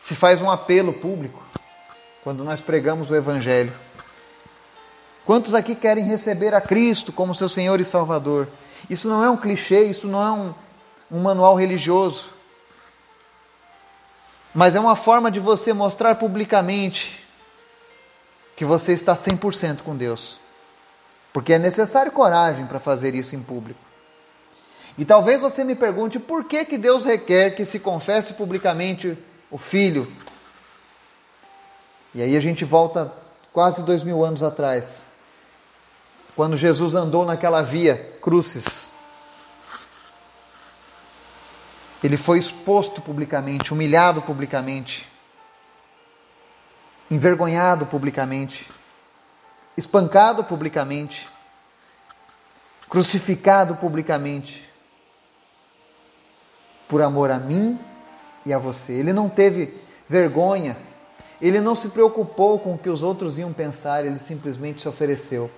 se 0.01 0.15
faz 0.15 0.41
um 0.41 0.49
apelo 0.49 0.93
público 0.93 1.43
quando 2.23 2.43
nós 2.43 2.61
pregamos 2.61 3.09
o 3.09 3.15
Evangelho. 3.15 3.73
Quantos 5.25 5.53
aqui 5.53 5.75
querem 5.75 6.05
receber 6.05 6.53
a 6.53 6.61
Cristo 6.61 7.11
como 7.11 7.35
seu 7.35 7.49
Senhor 7.49 7.79
e 7.79 7.85
Salvador? 7.85 8.47
Isso 8.89 9.07
não 9.07 9.23
é 9.23 9.29
um 9.29 9.38
clichê, 9.38 9.83
isso 9.83 10.07
não 10.07 10.21
é 10.21 10.31
um, 10.31 10.53
um 11.11 11.21
manual 11.21 11.55
religioso, 11.55 12.31
mas 14.53 14.75
é 14.75 14.79
uma 14.79 14.95
forma 14.95 15.29
de 15.29 15.39
você 15.39 15.73
mostrar 15.73 16.15
publicamente 16.15 17.23
que 18.55 18.65
você 18.65 18.93
está 18.93 19.15
100% 19.15 19.79
com 19.83 19.95
Deus. 19.95 20.39
Porque 21.31 21.53
é 21.53 21.59
necessário 21.59 22.12
coragem 22.12 22.65
para 22.65 22.79
fazer 22.79 23.13
isso 23.15 23.36
em 23.36 23.41
público. 23.41 23.79
E 24.98 25.05
talvez 25.05 25.39
você 25.39 25.63
me 25.63 25.75
pergunte 25.75 26.19
por 26.19 26.43
que, 26.43 26.65
que 26.65 26.77
Deus 26.77 27.05
requer 27.05 27.55
que 27.55 27.63
se 27.63 27.79
confesse 27.79 28.33
publicamente 28.33 29.17
o 29.50 29.57
Filho. 29.57 30.12
E 32.13 32.21
aí 32.21 32.36
a 32.36 32.41
gente 32.41 32.65
volta 32.65 33.13
quase 33.53 33.83
dois 33.83 34.03
mil 34.03 34.24
anos 34.25 34.43
atrás, 34.43 34.98
quando 36.36 36.57
Jesus 36.57 36.95
andou 36.95 37.25
naquela 37.25 37.62
via 37.62 38.17
crucis. 38.21 38.91
Ele 42.03 42.17
foi 42.17 42.39
exposto 42.39 43.01
publicamente, 43.01 43.74
humilhado 43.74 44.21
publicamente, 44.21 45.07
envergonhado 47.12 47.86
publicamente, 47.86 48.69
espancado 49.79 50.43
publicamente, 50.43 51.25
crucificado 52.89 53.75
publicamente, 53.77 54.67
por 56.88 57.01
amor 57.01 57.31
a 57.31 57.39
mim 57.39 57.79
e 58.45 58.51
a 58.51 58.57
você. 58.59 58.93
Ele 58.93 59.13
não 59.13 59.29
teve 59.29 59.79
vergonha, 60.07 60.75
ele 61.41 61.62
não 61.62 61.74
se 61.74 61.89
preocupou 61.89 62.59
com 62.59 62.74
o 62.74 62.77
que 62.77 62.89
os 62.89 63.01
outros 63.01 63.38
iam 63.39 63.53
pensar, 63.53 64.05
ele 64.05 64.19
simplesmente 64.19 64.81
se 64.81 64.89
ofereceu. 64.89 65.50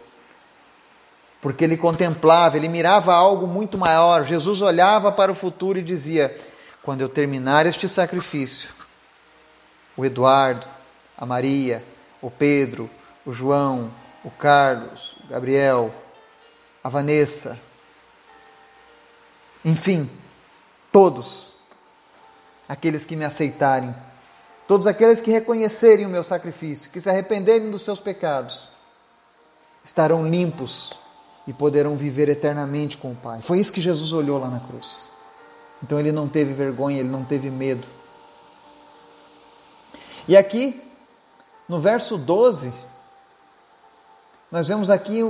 Porque 1.42 1.64
ele 1.64 1.76
contemplava, 1.76 2.58
ele 2.58 2.70
mirava 2.70 3.16
algo 3.16 3.48
muito 3.48 3.76
maior. 3.76 4.26
Jesus 4.26 4.62
olhava 4.62 5.12
para 5.12 5.32
o 5.32 5.36
futuro 5.36 5.80
e 5.80 5.82
dizia: 5.82 6.40
Quando 6.84 7.02
eu 7.02 7.10
terminar 7.10 7.66
este 7.66 7.90
sacrifício, 7.90 8.70
o 9.98 10.06
Eduardo, 10.06 10.68
a 11.18 11.26
Maria, 11.26 11.84
o 12.22 12.30
Pedro, 12.30 12.88
o 13.26 13.34
João, 13.34 13.92
o 14.24 14.32
Carlos, 14.32 15.16
o 15.24 15.28
Gabriel, 15.28 15.94
a 16.84 16.90
Vanessa, 16.90 17.60
enfim, 19.64 20.10
todos 20.92 21.56
aqueles 22.68 23.06
que 23.06 23.16
me 23.16 23.26
aceitarem, 23.26 23.94
todos 24.68 24.88
aqueles 24.88 25.22
que 25.22 25.32
reconhecerem 25.32 26.06
o 26.06 26.10
meu 26.10 26.24
sacrifício, 26.24 26.90
que 26.90 27.02
se 27.02 27.10
arrependerem 27.10 27.70
dos 27.70 27.84
seus 27.84 28.00
pecados, 28.00 28.70
estarão 29.84 30.28
limpos 30.28 30.94
e 31.48 31.54
poderão 31.54 31.96
viver 31.96 32.30
eternamente 32.30 32.98
com 32.98 33.12
o 33.12 33.16
Pai. 33.16 33.42
Foi 33.42 33.60
isso 33.60 33.74
que 33.74 33.82
Jesus 33.82 34.14
olhou 34.14 34.40
lá 34.40 34.48
na 34.48 34.60
cruz. 34.60 35.08
Então 35.84 36.00
ele 36.00 36.12
não 36.12 36.28
teve 36.28 36.54
vergonha, 36.54 37.00
ele 37.00 37.10
não 37.10 37.24
teve 37.24 37.50
medo. 37.50 37.88
E 40.28 40.38
aqui, 40.38 40.82
no 41.68 41.80
verso 41.80 42.18
12, 42.18 42.72
nós 44.52 44.68
vemos 44.68 44.90
aqui 44.90 45.24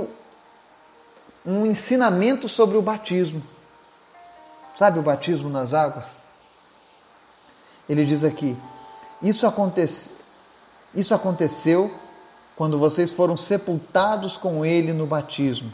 um 1.46 1.64
ensinamento 1.64 2.48
sobre 2.48 2.76
o 2.76 2.82
batismo. 2.82 3.42
Sabe 4.76 4.98
o 4.98 5.02
batismo 5.02 5.48
nas 5.48 5.72
águas? 5.72 6.20
Ele 7.88 8.04
diz 8.04 8.24
aqui: 8.24 8.56
Isso, 9.22 9.46
acontece, 9.46 10.10
isso 10.94 11.14
aconteceu 11.14 11.92
quando 12.56 12.78
vocês 12.78 13.12
foram 13.12 13.36
sepultados 13.36 14.36
com 14.36 14.64
ele 14.64 14.92
no 14.92 15.06
batismo. 15.06 15.72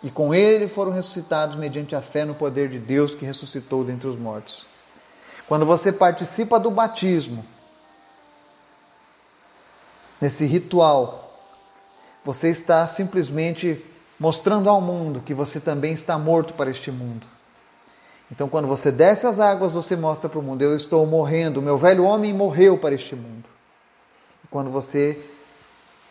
E 0.00 0.10
com 0.10 0.32
ele 0.32 0.68
foram 0.68 0.92
ressuscitados 0.92 1.56
mediante 1.56 1.96
a 1.96 2.00
fé 2.00 2.24
no 2.24 2.34
poder 2.34 2.68
de 2.68 2.78
Deus 2.78 3.14
que 3.14 3.24
ressuscitou 3.24 3.82
dentre 3.82 4.06
os 4.06 4.16
mortos. 4.16 4.64
Quando 5.48 5.66
você 5.66 5.90
participa 5.90 6.60
do 6.60 6.70
batismo, 6.70 7.44
nesse 10.20 10.46
ritual, 10.46 11.27
você 12.28 12.50
está 12.50 12.86
simplesmente 12.86 13.82
mostrando 14.20 14.68
ao 14.68 14.82
mundo 14.82 15.22
que 15.24 15.32
você 15.32 15.58
também 15.58 15.94
está 15.94 16.18
morto 16.18 16.52
para 16.52 16.68
este 16.68 16.90
mundo. 16.92 17.26
Então, 18.30 18.50
quando 18.50 18.68
você 18.68 18.92
desce 18.92 19.26
as 19.26 19.40
águas, 19.40 19.72
você 19.72 19.96
mostra 19.96 20.28
para 20.28 20.38
o 20.38 20.42
mundo: 20.42 20.60
eu 20.60 20.76
estou 20.76 21.06
morrendo, 21.06 21.62
meu 21.62 21.78
velho 21.78 22.04
homem 22.04 22.34
morreu 22.34 22.76
para 22.76 22.94
este 22.94 23.16
mundo. 23.16 23.48
E 24.44 24.48
quando 24.48 24.70
você 24.70 25.18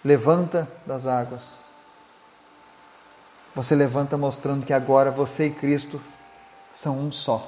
levanta 0.04 0.68
das 0.88 1.06
águas, 1.06 1.66
você 3.54 3.76
levanta 3.76 4.18
mostrando 4.18 4.66
que 4.66 4.74
agora 4.74 5.12
você 5.12 5.46
e 5.46 5.52
Cristo 5.52 6.02
são 6.74 6.98
um 6.98 7.12
só. 7.12 7.48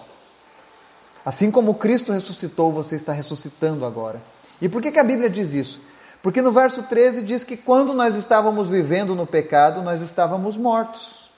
Assim 1.25 1.49
como 1.49 1.73
Cristo 1.73 2.12
ressuscitou, 2.12 2.71
você 2.71 2.95
está 2.95 3.13
ressuscitando 3.13 3.84
agora. 3.84 4.21
E 4.62 4.69
por 4.69 4.79
que, 4.79 4.91
que 4.91 4.99
a 4.99 5.03
Bíblia 5.03 5.27
diz 5.27 5.55
isso? 5.55 5.88
Porque 6.21 6.41
no 6.41 6.51
verso 6.51 6.84
13 6.84 7.21
diz 7.21 7.43
que 7.43 7.55
quando 7.55 7.93
nós 7.93 8.15
estávamos 8.15 8.67
vivendo 8.67 9.15
no 9.15 9.25
pecado, 9.25 9.82
nós 9.82 10.01
estávamos 10.01 10.58
mortos. 10.58 11.29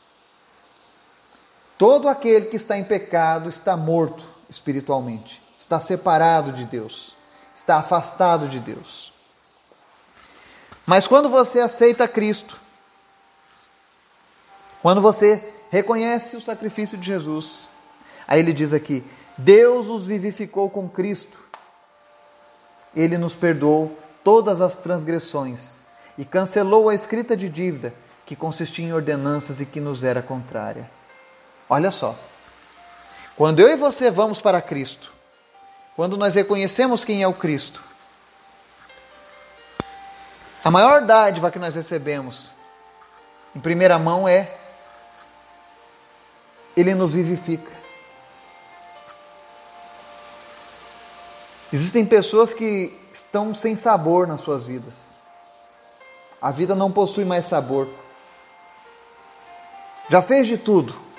Todo 1.77 2.07
aquele 2.07 2.47
que 2.47 2.55
está 2.55 2.77
em 2.77 2.83
pecado 2.83 3.49
está 3.49 3.77
morto 3.77 4.23
espiritualmente, 4.49 5.41
está 5.57 5.79
separado 5.79 6.51
de 6.51 6.65
Deus, 6.65 7.15
está 7.55 7.77
afastado 7.77 8.47
de 8.47 8.59
Deus. 8.59 9.13
Mas 10.85 11.07
quando 11.07 11.29
você 11.29 11.59
aceita 11.59 12.07
Cristo, 12.07 12.57
quando 14.81 14.99
você 14.99 15.53
reconhece 15.69 16.35
o 16.35 16.41
sacrifício 16.41 16.97
de 16.97 17.05
Jesus, 17.05 17.67
aí 18.27 18.39
ele 18.39 18.51
diz 18.51 18.73
aqui: 18.73 19.03
Deus 19.37 19.87
os 19.87 20.07
vivificou 20.07 20.69
com 20.69 20.89
Cristo, 20.89 21.39
ele 22.95 23.17
nos 23.17 23.35
perdoou 23.35 23.97
todas 24.23 24.61
as 24.61 24.75
transgressões 24.75 25.85
e 26.17 26.25
cancelou 26.25 26.89
a 26.89 26.95
escrita 26.95 27.35
de 27.35 27.49
dívida 27.49 27.93
que 28.25 28.35
consistia 28.35 28.85
em 28.85 28.93
ordenanças 28.93 29.59
e 29.59 29.65
que 29.65 29.79
nos 29.79 30.03
era 30.03 30.21
contrária. 30.21 30.89
Olha 31.69 31.91
só. 31.91 32.15
Quando 33.35 33.59
eu 33.59 33.69
e 33.69 33.75
você 33.75 34.11
vamos 34.11 34.41
para 34.41 34.61
Cristo, 34.61 35.11
quando 35.95 36.17
nós 36.17 36.35
reconhecemos 36.35 37.03
quem 37.03 37.23
é 37.23 37.27
o 37.27 37.33
Cristo, 37.33 37.81
a 40.63 40.69
maior 40.69 41.01
dádiva 41.01 41.49
que 41.49 41.57
nós 41.57 41.73
recebemos, 41.73 42.53
em 43.55 43.59
primeira 43.59 43.97
mão, 43.97 44.27
é 44.27 44.55
Ele 46.77 46.93
nos 46.93 47.13
vivifica. 47.13 47.80
Existem 51.71 52.05
pessoas 52.05 52.53
que 52.53 52.97
estão 53.13 53.53
sem 53.53 53.75
sabor 53.75 54.27
nas 54.27 54.41
suas 54.41 54.65
vidas. 54.65 55.13
A 56.41 56.51
vida 56.51 56.75
não 56.75 56.91
possui 56.91 57.23
mais 57.23 57.45
sabor. 57.45 57.87
Já 60.09 60.21
fez 60.21 60.47
de 60.47 60.57
tudo 60.57 61.11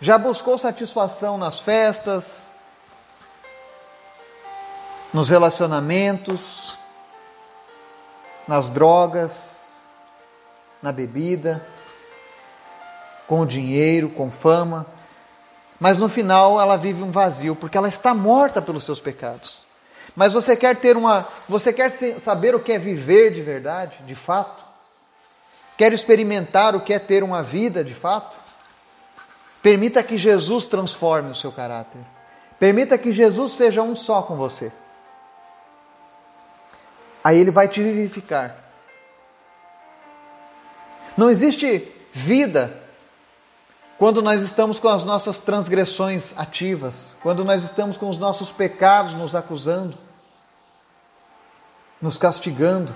já 0.00 0.18
buscou 0.18 0.58
satisfação 0.58 1.38
nas 1.38 1.60
festas, 1.60 2.46
nos 5.12 5.28
relacionamentos, 5.28 6.76
nas 8.46 8.68
drogas, 8.68 9.56
na 10.82 10.92
bebida, 10.92 11.66
com 13.26 13.40
o 13.40 13.46
dinheiro, 13.46 14.10
com 14.10 14.30
fama, 14.30 14.86
mas 15.78 15.98
no 15.98 16.08
final 16.08 16.60
ela 16.60 16.76
vive 16.76 17.02
um 17.02 17.10
vazio 17.10 17.54
porque 17.54 17.76
ela 17.76 17.88
está 17.88 18.14
morta 18.14 18.62
pelos 18.62 18.84
seus 18.84 19.00
pecados. 19.00 19.64
Mas 20.14 20.32
você 20.32 20.56
quer 20.56 20.76
ter 20.76 20.96
uma, 20.96 21.26
você 21.48 21.72
quer 21.72 21.90
saber 22.18 22.54
o 22.54 22.60
que 22.60 22.72
é 22.72 22.78
viver 22.78 23.32
de 23.32 23.42
verdade, 23.42 23.98
de 24.06 24.14
fato? 24.14 24.64
Quer 25.76 25.92
experimentar 25.92 26.74
o 26.74 26.80
que 26.80 26.94
é 26.94 26.98
ter 26.98 27.22
uma 27.22 27.42
vida 27.42 27.84
de 27.84 27.92
fato? 27.92 28.36
Permita 29.62 30.02
que 30.02 30.16
Jesus 30.16 30.66
transforme 30.66 31.32
o 31.32 31.34
seu 31.34 31.52
caráter. 31.52 32.00
Permita 32.58 32.96
que 32.96 33.12
Jesus 33.12 33.52
seja 33.52 33.82
um 33.82 33.94
só 33.94 34.22
com 34.22 34.36
você. 34.36 34.72
Aí 37.22 37.38
ele 37.38 37.50
vai 37.50 37.68
te 37.68 37.82
vivificar. 37.82 38.56
Não 41.16 41.28
existe 41.28 41.92
vida 42.12 42.85
quando 43.98 44.20
nós 44.20 44.42
estamos 44.42 44.78
com 44.78 44.88
as 44.88 45.04
nossas 45.04 45.38
transgressões 45.38 46.32
ativas, 46.36 47.16
quando 47.22 47.44
nós 47.44 47.62
estamos 47.64 47.96
com 47.96 48.08
os 48.08 48.18
nossos 48.18 48.50
pecados 48.50 49.14
nos 49.14 49.34
acusando, 49.34 49.96
nos 52.00 52.18
castigando. 52.18 52.94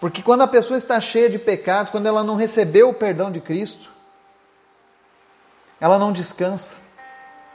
Porque 0.00 0.22
quando 0.22 0.42
a 0.42 0.48
pessoa 0.48 0.78
está 0.78 1.00
cheia 1.00 1.28
de 1.28 1.38
pecados, 1.38 1.90
quando 1.90 2.06
ela 2.06 2.24
não 2.24 2.36
recebeu 2.36 2.88
o 2.88 2.94
perdão 2.94 3.30
de 3.30 3.40
Cristo, 3.40 3.90
ela 5.80 5.98
não 5.98 6.12
descansa. 6.12 6.74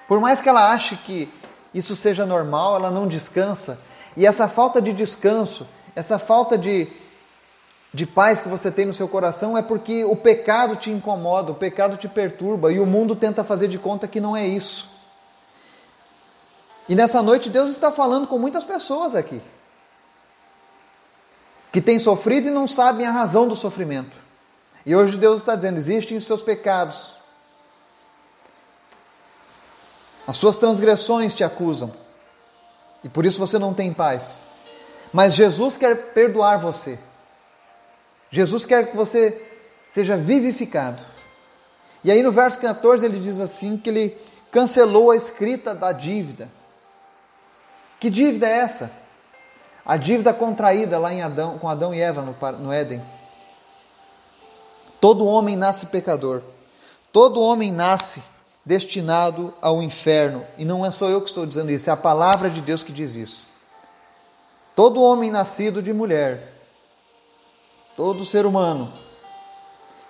Por 0.07 0.19
mais 0.19 0.41
que 0.41 0.49
ela 0.49 0.71
ache 0.71 0.95
que 0.97 1.31
isso 1.73 1.95
seja 1.95 2.25
normal, 2.25 2.75
ela 2.75 2.91
não 2.91 3.07
descansa. 3.07 3.79
E 4.15 4.27
essa 4.27 4.47
falta 4.47 4.81
de 4.81 4.93
descanso, 4.93 5.67
essa 5.95 6.19
falta 6.19 6.57
de, 6.57 6.91
de 7.93 8.05
paz 8.05 8.39
que 8.39 8.47
você 8.47 8.71
tem 8.71 8.85
no 8.85 8.93
seu 8.93 9.07
coração 9.07 9.57
é 9.57 9.61
porque 9.61 10.05
o 10.05 10.15
pecado 10.15 10.77
te 10.77 10.89
incomoda, 10.89 11.51
o 11.51 11.55
pecado 11.55 11.97
te 11.97 12.07
perturba 12.07 12.71
e 12.71 12.79
o 12.79 12.85
mundo 12.85 13.15
tenta 13.15 13.43
fazer 13.43 13.67
de 13.67 13.77
conta 13.77 14.07
que 14.07 14.21
não 14.21 14.35
é 14.35 14.47
isso. 14.47 14.89
E 16.87 16.95
nessa 16.95 17.21
noite 17.21 17.49
Deus 17.49 17.69
está 17.69 17.91
falando 17.91 18.27
com 18.27 18.37
muitas 18.37 18.63
pessoas 18.63 19.15
aqui. 19.15 19.41
que 21.71 21.81
têm 21.81 21.97
sofrido 21.97 22.49
e 22.49 22.51
não 22.51 22.67
sabem 22.67 23.05
a 23.05 23.11
razão 23.11 23.47
do 23.47 23.55
sofrimento. 23.55 24.17
E 24.85 24.95
hoje 24.95 25.17
Deus 25.17 25.41
está 25.41 25.55
dizendo: 25.55 25.77
existem 25.77 26.17
os 26.17 26.25
seus 26.25 26.41
pecados, 26.41 27.15
as 30.27 30.37
suas 30.37 30.57
transgressões 30.57 31.33
te 31.33 31.43
acusam, 31.43 31.93
e 33.03 33.09
por 33.09 33.25
isso 33.25 33.39
você 33.39 33.57
não 33.57 33.73
tem 33.73 33.93
paz. 33.93 34.47
Mas 35.13 35.33
Jesus 35.33 35.77
quer 35.77 36.13
perdoar 36.13 36.57
você. 36.57 36.99
Jesus 38.31 38.65
quer 38.65 38.89
que 38.89 38.97
você 38.97 39.39
seja 39.89 40.17
vivificado. 40.17 41.03
E 42.03 42.09
aí 42.09 42.23
no 42.23 42.31
verso 42.31 42.59
14 42.59 43.05
ele 43.05 43.19
diz 43.19 43.39
assim 43.39 43.77
que 43.77 43.89
ele 43.89 44.17
cancelou 44.51 45.11
a 45.11 45.15
escrita 45.15 45.75
da 45.75 45.91
dívida. 45.91 46.49
Que 47.99 48.09
dívida 48.09 48.47
é 48.47 48.57
essa? 48.57 48.91
A 49.85 49.97
dívida 49.97 50.33
contraída 50.33 50.97
lá 50.97 51.13
em 51.13 51.21
Adão, 51.21 51.59
com 51.59 51.69
Adão 51.69 51.93
e 51.93 52.01
Eva 52.01 52.21
no, 52.21 52.35
no 52.59 52.71
Éden. 52.71 53.01
Todo 54.99 55.25
homem 55.25 55.55
nasce 55.55 55.87
pecador. 55.87 56.41
Todo 57.11 57.41
homem 57.41 57.71
nasce 57.71 58.23
destinado 58.65 59.53
ao 59.61 59.81
inferno. 59.81 60.45
E 60.57 60.63
não 60.63 60.85
é 60.85 60.91
só 60.91 61.09
eu 61.09 61.21
que 61.21 61.29
estou 61.29 61.45
dizendo 61.45 61.71
isso, 61.71 61.89
é 61.89 61.93
a 61.93 61.97
palavra 61.97 62.49
de 62.49 62.61
Deus 62.61 62.83
que 62.83 62.91
diz 62.91 63.15
isso. 63.15 63.45
Todo 64.75 65.01
homem 65.01 65.29
nascido 65.29 65.81
de 65.81 65.91
mulher, 65.91 66.50
todo 67.95 68.25
ser 68.25 68.45
humano, 68.45 68.91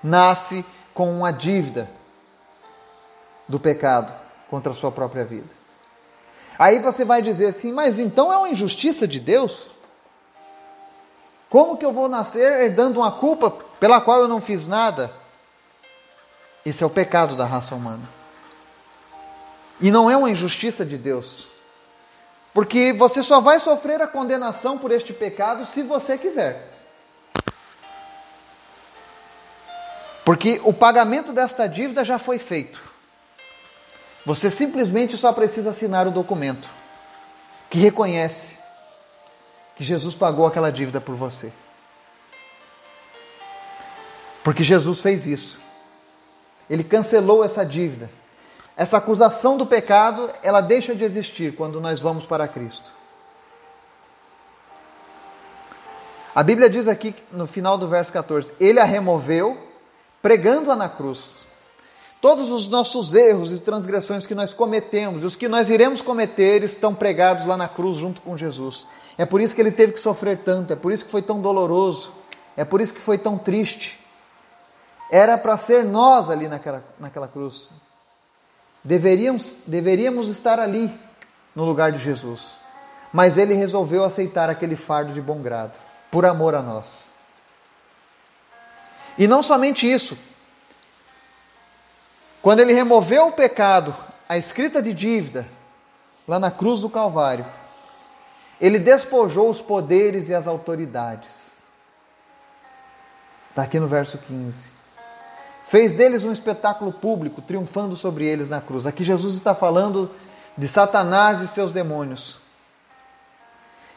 nasce 0.03 0.65
com 0.93 1.11
uma 1.11 1.31
dívida 1.31 1.89
do 3.47 3.59
pecado 3.59 4.11
contra 4.49 4.71
a 4.71 4.75
sua 4.75 4.91
própria 4.91 5.23
vida. 5.23 5.47
Aí 6.57 6.79
você 6.79 7.03
vai 7.03 7.21
dizer 7.21 7.47
assim, 7.47 7.71
mas 7.71 7.99
então 7.99 8.31
é 8.31 8.37
uma 8.37 8.49
injustiça 8.49 9.07
de 9.07 9.19
Deus? 9.19 9.71
Como 11.49 11.77
que 11.77 11.85
eu 11.85 11.91
vou 11.91 12.07
nascer 12.07 12.61
herdando 12.61 12.99
uma 12.99 13.11
culpa 13.11 13.51
pela 13.79 13.99
qual 13.99 14.19
eu 14.19 14.27
não 14.27 14.39
fiz 14.39 14.67
nada? 14.67 15.11
Esse 16.65 16.83
é 16.83 16.85
o 16.87 16.89
pecado 16.89 17.35
da 17.35 17.45
raça 17.45 17.75
humana. 17.75 18.03
E 19.81 19.89
não 19.89 20.09
é 20.09 20.15
uma 20.15 20.29
injustiça 20.29 20.85
de 20.85 20.97
Deus. 20.97 21.47
Porque 22.53 22.93
você 22.93 23.23
só 23.23 23.41
vai 23.41 23.59
sofrer 23.59 24.01
a 24.01 24.07
condenação 24.07 24.77
por 24.77 24.91
este 24.91 25.11
pecado 25.13 25.65
se 25.65 25.81
você 25.81 26.17
quiser. 26.17 26.70
Porque 30.23 30.61
o 30.63 30.73
pagamento 30.73 31.33
desta 31.33 31.67
dívida 31.67 32.05
já 32.05 32.17
foi 32.17 32.37
feito. 32.37 32.79
Você 34.25 34.51
simplesmente 34.51 35.17
só 35.17 35.33
precisa 35.33 35.71
assinar 35.71 36.07
o 36.07 36.11
documento 36.11 36.69
que 37.69 37.79
reconhece 37.79 38.57
que 39.75 39.83
Jesus 39.83 40.13
pagou 40.13 40.45
aquela 40.45 40.71
dívida 40.71 41.01
por 41.01 41.15
você. 41.15 41.51
Porque 44.43 44.63
Jesus 44.63 45.01
fez 45.01 45.25
isso. 45.25 45.59
Ele 46.69 46.83
cancelou 46.83 47.43
essa 47.43 47.65
dívida. 47.65 48.09
Essa 48.77 48.97
acusação 48.97 49.57
do 49.57 49.65
pecado, 49.65 50.29
ela 50.41 50.61
deixa 50.61 50.95
de 50.95 51.03
existir 51.03 51.55
quando 51.55 51.81
nós 51.81 51.99
vamos 51.99 52.25
para 52.25 52.47
Cristo. 52.47 52.91
A 56.33 56.41
Bíblia 56.41 56.69
diz 56.69 56.87
aqui 56.87 57.13
no 57.31 57.45
final 57.45 57.77
do 57.77 57.87
verso 57.87 58.11
14: 58.13 58.53
Ele 58.59 58.79
a 58.79 58.85
removeu, 58.85 59.70
pregando-a 60.21 60.75
na 60.75 60.87
cruz. 60.87 61.41
Todos 62.21 62.51
os 62.51 62.69
nossos 62.69 63.13
erros 63.15 63.51
e 63.51 63.59
transgressões 63.59 64.27
que 64.27 64.35
nós 64.35 64.53
cometemos 64.53 65.23
e 65.23 65.25
os 65.25 65.35
que 65.35 65.47
nós 65.47 65.69
iremos 65.69 66.01
cometer 66.01 66.63
estão 66.63 66.93
pregados 66.93 67.47
lá 67.47 67.57
na 67.57 67.67
cruz 67.67 67.97
junto 67.97 68.21
com 68.21 68.37
Jesus. 68.37 68.85
É 69.17 69.25
por 69.25 69.41
isso 69.41 69.55
que 69.55 69.61
ele 69.61 69.71
teve 69.71 69.93
que 69.93 69.99
sofrer 69.99 70.37
tanto, 70.39 70.71
é 70.71 70.75
por 70.75 70.91
isso 70.91 71.05
que 71.05 71.11
foi 71.11 71.23
tão 71.23 71.41
doloroso, 71.41 72.11
é 72.55 72.63
por 72.63 72.79
isso 72.79 72.93
que 72.93 73.01
foi 73.01 73.17
tão 73.17 73.37
triste. 73.37 73.99
Era 75.11 75.37
para 75.37 75.57
ser 75.57 75.83
nós 75.83 76.29
ali 76.29 76.47
naquela, 76.47 76.83
naquela 76.99 77.27
cruz. 77.27 77.71
Deveríamos, 78.83 79.55
deveríamos 79.65 80.29
estar 80.29 80.59
ali 80.59 80.93
no 81.55 81.65
lugar 81.65 81.91
de 81.91 81.97
Jesus. 81.97 82.59
Mas 83.11 83.37
ele 83.37 83.53
resolveu 83.53 84.03
aceitar 84.03 84.49
aquele 84.49 84.75
fardo 84.75 85.11
de 85.11 85.19
bom 85.19 85.41
grado, 85.41 85.73
por 86.09 86.25
amor 86.25 86.55
a 86.55 86.61
nós. 86.61 87.10
E 89.17 89.27
não 89.27 89.43
somente 89.43 89.91
isso. 89.91 90.17
Quando 92.41 92.59
ele 92.59 92.73
removeu 92.73 93.27
o 93.27 93.31
pecado, 93.31 93.95
a 94.27 94.37
escrita 94.37 94.81
de 94.81 94.93
dívida, 94.93 95.47
lá 96.27 96.39
na 96.39 96.49
cruz 96.49 96.81
do 96.81 96.89
Calvário, 96.89 97.45
ele 98.59 98.79
despojou 98.79 99.49
os 99.49 99.61
poderes 99.61 100.29
e 100.29 100.33
as 100.33 100.47
autoridades. 100.47 101.51
Está 103.49 103.63
aqui 103.63 103.79
no 103.79 103.87
verso 103.87 104.17
15. 104.17 104.71
Fez 105.63 105.93
deles 105.93 106.23
um 106.23 106.31
espetáculo 106.31 106.91
público, 106.91 107.41
triunfando 107.41 107.95
sobre 107.95 108.25
eles 108.25 108.49
na 108.49 108.61
cruz. 108.61 108.85
Aqui 108.85 109.03
Jesus 109.03 109.35
está 109.35 109.53
falando 109.53 110.09
de 110.57 110.67
Satanás 110.67 111.41
e 111.41 111.47
seus 111.47 111.71
demônios. 111.71 112.39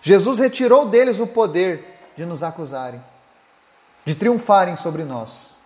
Jesus 0.03 0.38
retirou 0.38 0.88
deles 0.88 1.18
o 1.18 1.27
poder 1.27 1.98
de 2.16 2.27
nos 2.27 2.42
acusarem, 2.42 3.03
de 4.05 4.14
triunfarem 4.14 4.77
sobre 4.77 5.05
nós, 5.05 5.57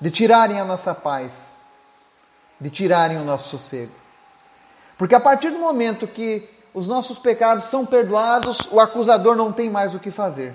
de 0.00 0.10
tirarem 0.10 0.60
a 0.60 0.64
nossa 0.64 0.94
paz, 0.94 1.60
de 2.60 2.70
tirarem 2.70 3.18
o 3.18 3.24
nosso 3.24 3.50
sossego. 3.50 3.92
Porque 4.98 5.14
a 5.14 5.20
partir 5.20 5.50
do 5.50 5.58
momento 5.58 6.06
que 6.06 6.48
os 6.74 6.86
nossos 6.86 7.18
pecados 7.18 7.64
são 7.64 7.86
perdoados, 7.86 8.68
o 8.70 8.80
acusador 8.80 9.36
não 9.36 9.52
tem 9.52 9.70
mais 9.70 9.94
o 9.94 9.98
que 9.98 10.10
fazer. 10.10 10.54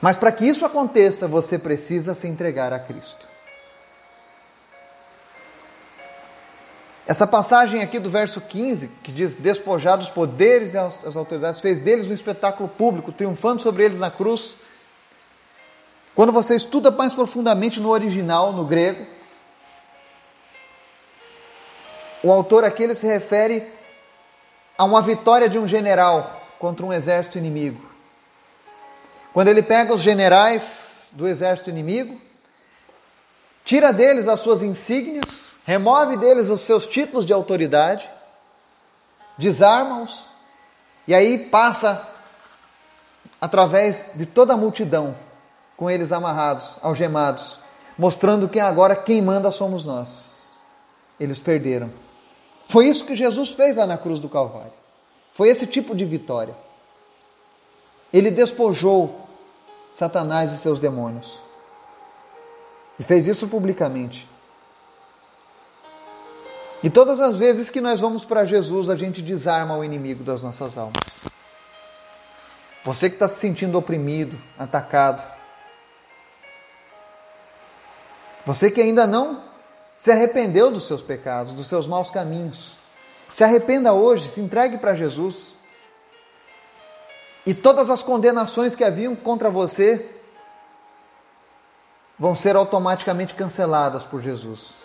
Mas 0.00 0.16
para 0.16 0.32
que 0.32 0.44
isso 0.44 0.66
aconteça, 0.66 1.26
você 1.26 1.58
precisa 1.58 2.14
se 2.14 2.28
entregar 2.28 2.72
a 2.72 2.78
Cristo. 2.78 3.33
Essa 7.06 7.26
passagem 7.26 7.82
aqui 7.82 7.98
do 7.98 8.08
verso 8.08 8.40
15, 8.40 8.88
que 9.02 9.12
diz: 9.12 9.34
Despojados 9.34 10.06
os 10.06 10.12
poderes 10.12 10.72
e 10.72 10.78
as 10.78 11.16
autoridades, 11.16 11.60
fez 11.60 11.80
deles 11.80 12.10
um 12.10 12.14
espetáculo 12.14 12.68
público, 12.68 13.12
triunfando 13.12 13.60
sobre 13.60 13.84
eles 13.84 13.98
na 13.98 14.10
cruz. 14.10 14.56
Quando 16.14 16.32
você 16.32 16.56
estuda 16.56 16.90
mais 16.90 17.12
profundamente 17.12 17.80
no 17.80 17.90
original, 17.90 18.52
no 18.52 18.64
grego, 18.64 19.04
o 22.22 22.32
autor 22.32 22.64
aqui 22.64 22.84
ele 22.84 22.94
se 22.94 23.06
refere 23.06 23.70
a 24.78 24.84
uma 24.84 25.02
vitória 25.02 25.48
de 25.48 25.58
um 25.58 25.68
general 25.68 26.42
contra 26.58 26.86
um 26.86 26.92
exército 26.92 27.36
inimigo. 27.36 27.84
Quando 29.34 29.48
ele 29.48 29.62
pega 29.62 29.92
os 29.92 30.00
generais 30.00 31.08
do 31.12 31.28
exército 31.28 31.68
inimigo, 31.68 32.18
tira 33.64 33.92
deles 33.92 34.28
as 34.28 34.40
suas 34.40 34.62
insígnias, 34.62 35.56
remove 35.64 36.16
deles 36.16 36.50
os 36.50 36.60
seus 36.60 36.86
títulos 36.86 37.24
de 37.24 37.32
autoridade, 37.32 38.08
desarma-os 39.38 40.34
e 41.06 41.14
aí 41.14 41.50
passa 41.50 42.06
através 43.40 44.06
de 44.14 44.26
toda 44.26 44.54
a 44.54 44.56
multidão 44.56 45.14
com 45.76 45.90
eles 45.90 46.12
amarrados, 46.12 46.78
algemados, 46.82 47.58
mostrando 47.98 48.48
que 48.48 48.60
agora 48.60 48.94
quem 48.94 49.20
manda 49.20 49.50
somos 49.50 49.84
nós. 49.84 50.50
Eles 51.18 51.40
perderam. 51.40 51.90
Foi 52.64 52.86
isso 52.86 53.04
que 53.04 53.14
Jesus 53.14 53.50
fez 53.50 53.76
lá 53.76 53.86
na 53.86 53.98
cruz 53.98 54.18
do 54.18 54.28
Calvário. 54.28 54.72
Foi 55.32 55.48
esse 55.48 55.66
tipo 55.66 55.94
de 55.94 56.04
vitória. 56.04 56.54
Ele 58.12 58.30
despojou 58.30 59.20
Satanás 59.94 60.52
e 60.52 60.58
seus 60.58 60.80
demônios. 60.80 61.42
E 62.98 63.02
fez 63.02 63.26
isso 63.26 63.48
publicamente. 63.48 64.28
E 66.82 66.90
todas 66.90 67.18
as 67.18 67.38
vezes 67.38 67.70
que 67.70 67.80
nós 67.80 67.98
vamos 67.98 68.24
para 68.24 68.44
Jesus, 68.44 68.90
a 68.90 68.96
gente 68.96 69.22
desarma 69.22 69.76
o 69.76 69.82
inimigo 69.82 70.22
das 70.22 70.42
nossas 70.42 70.76
almas. 70.76 71.24
Você 72.84 73.08
que 73.08 73.16
está 73.16 73.26
se 73.26 73.40
sentindo 73.40 73.78
oprimido, 73.78 74.38
atacado. 74.58 75.24
Você 78.44 78.70
que 78.70 78.82
ainda 78.82 79.06
não 79.06 79.42
se 79.96 80.12
arrependeu 80.12 80.70
dos 80.70 80.86
seus 80.86 81.00
pecados, 81.00 81.54
dos 81.54 81.66
seus 81.66 81.86
maus 81.86 82.10
caminhos. 82.10 82.76
Se 83.32 83.42
arrependa 83.42 83.94
hoje, 83.94 84.28
se 84.28 84.40
entregue 84.42 84.76
para 84.76 84.94
Jesus. 84.94 85.56
E 87.46 87.54
todas 87.54 87.88
as 87.88 88.02
condenações 88.02 88.76
que 88.76 88.84
haviam 88.84 89.16
contra 89.16 89.48
você 89.48 90.10
vão 92.18 92.34
ser 92.34 92.56
automaticamente 92.56 93.34
canceladas 93.34 94.04
por 94.04 94.22
Jesus, 94.22 94.82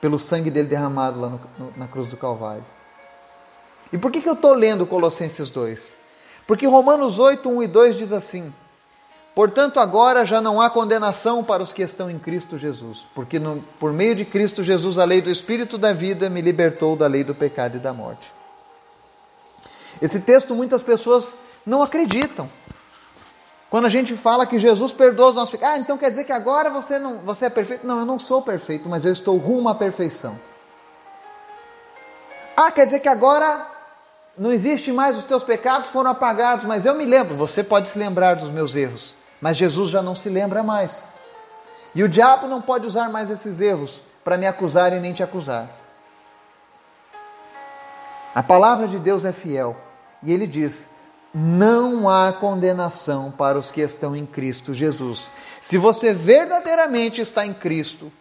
pelo 0.00 0.18
sangue 0.18 0.50
dele 0.50 0.68
derramado 0.68 1.20
lá 1.20 1.28
no, 1.28 1.40
no, 1.58 1.72
na 1.76 1.86
cruz 1.86 2.08
do 2.08 2.16
Calvário. 2.16 2.64
E 3.92 3.98
por 3.98 4.10
que, 4.10 4.20
que 4.20 4.28
eu 4.28 4.34
estou 4.34 4.54
lendo 4.54 4.86
Colossenses 4.86 5.50
2? 5.50 5.96
Porque 6.46 6.66
Romanos 6.66 7.18
8, 7.18 7.48
1 7.48 7.62
e 7.62 7.66
2 7.66 7.96
diz 7.96 8.12
assim: 8.12 8.52
Portanto, 9.34 9.78
agora 9.78 10.24
já 10.24 10.40
não 10.40 10.60
há 10.60 10.68
condenação 10.68 11.44
para 11.44 11.62
os 11.62 11.72
que 11.72 11.82
estão 11.82 12.10
em 12.10 12.18
Cristo 12.18 12.58
Jesus, 12.58 13.06
porque 13.14 13.38
no, 13.38 13.62
por 13.78 13.92
meio 13.92 14.14
de 14.14 14.24
Cristo 14.24 14.64
Jesus 14.64 14.98
a 14.98 15.04
lei 15.04 15.20
do 15.20 15.30
Espírito 15.30 15.78
da 15.78 15.92
vida 15.92 16.28
me 16.28 16.40
libertou 16.40 16.96
da 16.96 17.06
lei 17.06 17.24
do 17.24 17.34
pecado 17.34 17.76
e 17.76 17.80
da 17.80 17.92
morte. 17.92 18.32
Esse 20.00 20.20
texto 20.20 20.54
muitas 20.54 20.82
pessoas 20.82 21.26
não 21.64 21.82
acreditam. 21.82 22.48
Quando 23.70 23.84
a 23.84 23.88
gente 23.88 24.16
fala 24.16 24.44
que 24.46 24.58
Jesus 24.58 24.92
perdoa 24.92 25.30
os 25.30 25.36
nossos 25.36 25.50
pecados, 25.50 25.76
ah, 25.76 25.78
então 25.78 25.96
quer 25.96 26.10
dizer 26.10 26.24
que 26.24 26.32
agora 26.32 26.68
você 26.70 26.98
não, 26.98 27.18
você 27.18 27.46
é 27.46 27.50
perfeito? 27.50 27.86
Não, 27.86 28.00
eu 28.00 28.04
não 28.04 28.18
sou 28.18 28.42
perfeito, 28.42 28.88
mas 28.88 29.04
eu 29.04 29.12
estou 29.12 29.36
rumo 29.36 29.68
à 29.68 29.74
perfeição. 29.76 30.36
Ah, 32.56 32.72
quer 32.72 32.86
dizer 32.86 32.98
que 32.98 33.08
agora 33.08 33.64
não 34.36 34.50
existe 34.52 34.90
mais 34.90 35.16
os 35.16 35.24
teus 35.24 35.44
pecados 35.44 35.88
foram 35.88 36.10
apagados, 36.10 36.64
mas 36.64 36.84
eu 36.84 36.96
me 36.96 37.04
lembro, 37.04 37.36
você 37.36 37.62
pode 37.62 37.90
se 37.90 37.98
lembrar 37.98 38.34
dos 38.34 38.50
meus 38.50 38.74
erros, 38.74 39.14
mas 39.40 39.56
Jesus 39.56 39.88
já 39.88 40.02
não 40.02 40.16
se 40.16 40.28
lembra 40.28 40.64
mais. 40.64 41.12
E 41.94 42.02
o 42.02 42.08
diabo 42.08 42.48
não 42.48 42.60
pode 42.60 42.88
usar 42.88 43.08
mais 43.08 43.30
esses 43.30 43.60
erros 43.60 44.00
para 44.24 44.36
me 44.36 44.48
acusar 44.48 44.92
e 44.92 44.98
nem 44.98 45.12
te 45.12 45.22
acusar. 45.22 45.68
A 48.34 48.42
palavra 48.42 48.88
de 48.88 48.98
Deus 48.98 49.24
é 49.24 49.32
fiel 49.32 49.76
e 50.22 50.32
ele 50.32 50.46
diz: 50.46 50.88
não 51.32 52.08
há 52.08 52.32
condenação 52.32 53.30
para 53.30 53.58
os 53.58 53.70
que 53.70 53.80
estão 53.80 54.16
em 54.16 54.26
Cristo 54.26 54.74
Jesus. 54.74 55.30
Se 55.62 55.78
você 55.78 56.12
verdadeiramente 56.12 57.20
está 57.20 57.46
em 57.46 57.54
Cristo, 57.54 58.12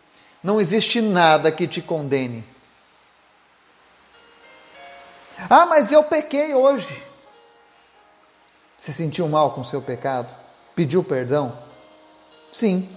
não 0.43 0.61
existe 0.61 1.01
nada 1.01 1.51
que 1.51 1.67
te 1.67 1.81
condene. 1.81 2.43
Ah, 5.49 5.65
mas 5.65 5.91
eu 5.91 6.03
pequei 6.03 6.53
hoje. 6.53 7.01
Se 8.79 8.93
sentiu 8.93 9.27
mal 9.27 9.53
com 9.53 9.63
seu 9.63 9.81
pecado? 9.81 10.33
Pediu 10.75 11.03
perdão? 11.03 11.57
Sim. 12.51 12.89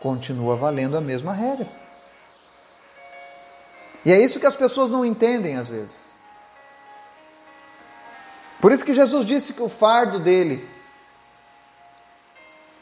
Continua 0.00 0.56
valendo 0.56 0.96
a 0.96 1.00
mesma 1.00 1.32
regra. 1.32 1.68
E 4.04 4.12
é 4.12 4.20
isso 4.20 4.38
que 4.38 4.46
as 4.46 4.56
pessoas 4.56 4.90
não 4.90 5.04
entendem 5.04 5.56
às 5.56 5.68
vezes. 5.68 6.15
Por 8.60 8.72
isso 8.72 8.84
que 8.84 8.94
Jesus 8.94 9.26
disse 9.26 9.52
que 9.52 9.62
o 9.62 9.68
fardo 9.68 10.18
dele 10.18 10.68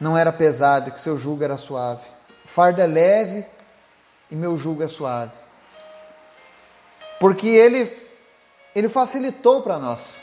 não 0.01 0.17
era 0.17 0.33
pesado, 0.33 0.91
que 0.91 1.01
seu 1.01 1.19
jugo 1.19 1.43
era 1.43 1.57
suave. 1.57 2.05
O 2.45 2.49
fardo 2.49 2.81
é 2.81 2.87
leve 2.87 3.45
e 4.31 4.37
meu 4.37 4.57
jugo 4.59 4.83
é 4.83 4.89
suave. 4.89 5.33
Porque 7.19 7.49
ele, 7.49 7.97
ele 8.75 8.89
facilitou 8.89 9.63
para 9.63 9.79
nós. 9.79 10.23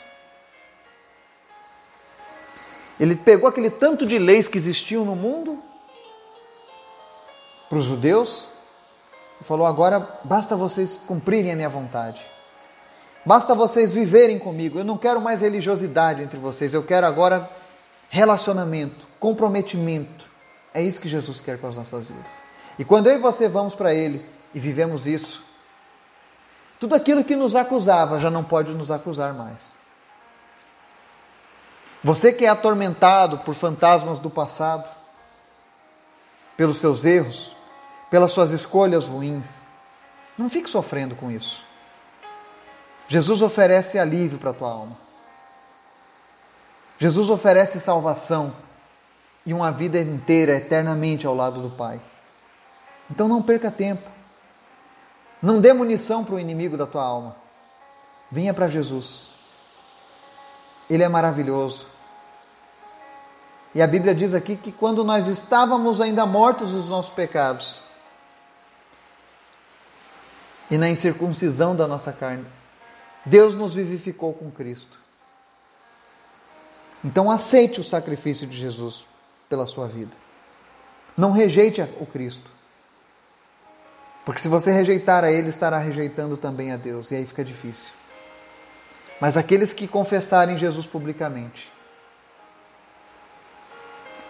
Ele 3.00 3.16
pegou 3.16 3.50
aquele 3.50 3.72
tanto 3.72 4.06
de 4.06 4.20
leis 4.20 4.48
que 4.48 4.58
existiam 4.58 5.04
no 5.04 5.16
mundo 5.16 5.62
para 7.68 7.80
os 7.80 7.86
judeus 7.86 8.50
e 9.40 9.44
falou: 9.44 9.66
agora 9.66 10.08
basta 10.24 10.56
vocês 10.56 11.02
cumprirem 11.08 11.52
a 11.52 11.56
minha 11.56 11.70
vontade. 11.70 12.24
Basta 13.26 13.54
vocês 13.54 13.94
viverem 13.94 14.40
comigo. 14.40 14.80
Eu 14.80 14.86
não 14.86 14.98
quero 14.98 15.22
mais 15.22 15.42
religiosidade 15.42 16.24
entre 16.24 16.40
vocês. 16.40 16.74
Eu 16.74 16.84
quero 16.84 17.06
agora 17.06 17.50
relacionamento, 18.10 19.08
comprometimento. 19.20 20.26
É 20.74 20.82
isso 20.82 21.00
que 21.00 21.08
Jesus 21.08 21.40
quer 21.40 21.60
com 21.60 21.68
as 21.68 21.78
nossas 21.78 22.08
vidas. 22.08 22.44
E 22.80 22.86
quando 22.86 23.08
eu 23.08 23.16
e 23.16 23.20
você 23.20 23.48
vamos 23.48 23.76
para 23.76 23.94
Ele 23.94 24.26
e 24.54 24.60
vivemos 24.60 25.06
isso, 25.06 25.44
tudo 26.80 26.96
aquilo 26.96 27.24
que 27.24 27.36
nos 27.36 27.56
acusava 27.56 28.20
já 28.20 28.32
não 28.32 28.44
pode 28.44 28.72
nos 28.74 28.90
acusar 28.90 29.34
mais. 29.34 29.80
Você 32.04 32.34
que 32.34 32.46
é 32.46 32.50
atormentado 32.50 33.38
por 33.40 33.54
fantasmas 33.54 34.18
do 34.18 34.30
passado, 34.30 34.90
pelos 36.58 36.80
seus 36.80 37.06
erros, 37.06 37.56
pelas 38.10 38.32
suas 38.32 38.52
escolhas 38.52 39.06
ruins. 39.06 39.68
Não 40.38 40.50
fique 40.50 40.70
sofrendo 40.70 41.16
com 41.16 41.32
isso. 41.32 41.64
Jesus 43.12 43.42
oferece 43.42 44.00
alívio 44.00 44.38
para 44.38 44.52
a 44.52 44.54
tua 44.54 44.72
alma. 44.72 44.98
Jesus 46.98 47.30
oferece 47.30 47.78
salvação 47.78 48.56
e 49.46 49.54
uma 49.54 49.70
vida 49.70 50.00
inteira, 50.00 50.56
eternamente 50.56 51.28
ao 51.28 51.36
lado 51.36 51.62
do 51.62 51.72
Pai. 51.72 52.00
Então 53.10 53.28
não 53.28 53.44
perca 53.44 53.70
tempo. 53.70 54.10
Não 55.42 55.60
dê 55.60 55.74
munição 55.74 56.24
para 56.24 56.36
o 56.36 56.40
inimigo 56.40 56.78
da 56.78 56.88
tua 56.88 57.04
alma. 57.04 57.36
Venha 58.32 58.54
para 58.54 58.70
Jesus. 58.70 59.28
Ele 60.90 61.04
é 61.04 61.10
maravilhoso. 61.10 61.88
E 63.76 63.82
a 63.82 63.88
Bíblia 63.88 64.16
diz 64.16 64.34
aqui 64.34 64.56
que 64.56 64.72
quando 64.72 65.04
nós 65.04 65.28
estávamos 65.28 66.00
ainda 66.00 66.26
mortos 66.26 66.72
dos 66.72 66.88
nossos 66.88 67.12
pecados, 67.12 67.82
e 70.70 70.78
na 70.78 70.88
incircuncisão 70.88 71.76
da 71.76 71.86
nossa 71.86 72.14
carne. 72.14 72.61
Deus 73.26 73.56
nos 73.56 73.76
vivificou 73.76 74.34
com 74.34 74.50
Cristo. 74.52 74.98
Então 77.04 77.32
aceite 77.32 77.80
o 77.80 77.84
sacrifício 77.84 78.48
de 78.48 78.58
Jesus 78.58 79.06
pela 79.50 79.68
sua 79.68 79.88
vida. 79.88 80.16
Não 81.18 81.32
rejeite 81.32 81.82
o 82.00 82.06
Cristo. 82.06 82.50
Porque 84.26 84.40
se 84.40 84.48
você 84.48 84.72
rejeitar 84.72 85.24
a 85.24 85.32
Ele, 85.32 85.50
estará 85.50 85.78
rejeitando 85.80 86.38
também 86.38 86.72
a 86.72 86.78
Deus, 86.78 87.10
e 87.12 87.16
aí 87.16 87.26
fica 87.26 87.44
difícil. 87.44 87.90
Mas 89.20 89.36
aqueles 89.36 89.74
que 89.74 89.88
confessarem 89.88 90.58
Jesus 90.58 90.88
publicamente 90.88 91.72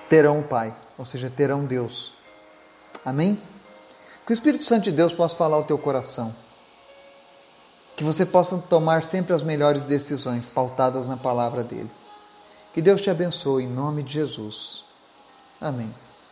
terão 0.10 0.40
o 0.40 0.44
Pai, 0.44 0.74
ou 0.98 1.06
seja, 1.06 1.30
terão 1.30 1.66
Deus. 1.66 2.14
Amém? 3.06 3.42
Que 4.26 4.34
o 4.34 4.36
Espírito 4.36 4.64
Santo 4.64 4.84
de 4.84 4.92
Deus 4.92 5.14
possa 5.14 5.36
falar 5.36 5.56
ao 5.58 5.64
teu 5.64 5.78
coração. 5.78 6.36
Que 8.02 8.06
você 8.06 8.26
possa 8.26 8.58
tomar 8.58 9.04
sempre 9.04 9.32
as 9.32 9.44
melhores 9.44 9.84
decisões 9.84 10.48
pautadas 10.48 11.06
na 11.06 11.16
palavra 11.16 11.64
dele. 11.64 11.92
Que 12.74 12.82
Deus 12.82 13.00
te 13.00 13.12
abençoe 13.12 13.66
em 13.66 13.68
nome 13.68 14.02
de 14.02 14.14
Jesus. 14.14 14.84
Amém. 15.62 15.94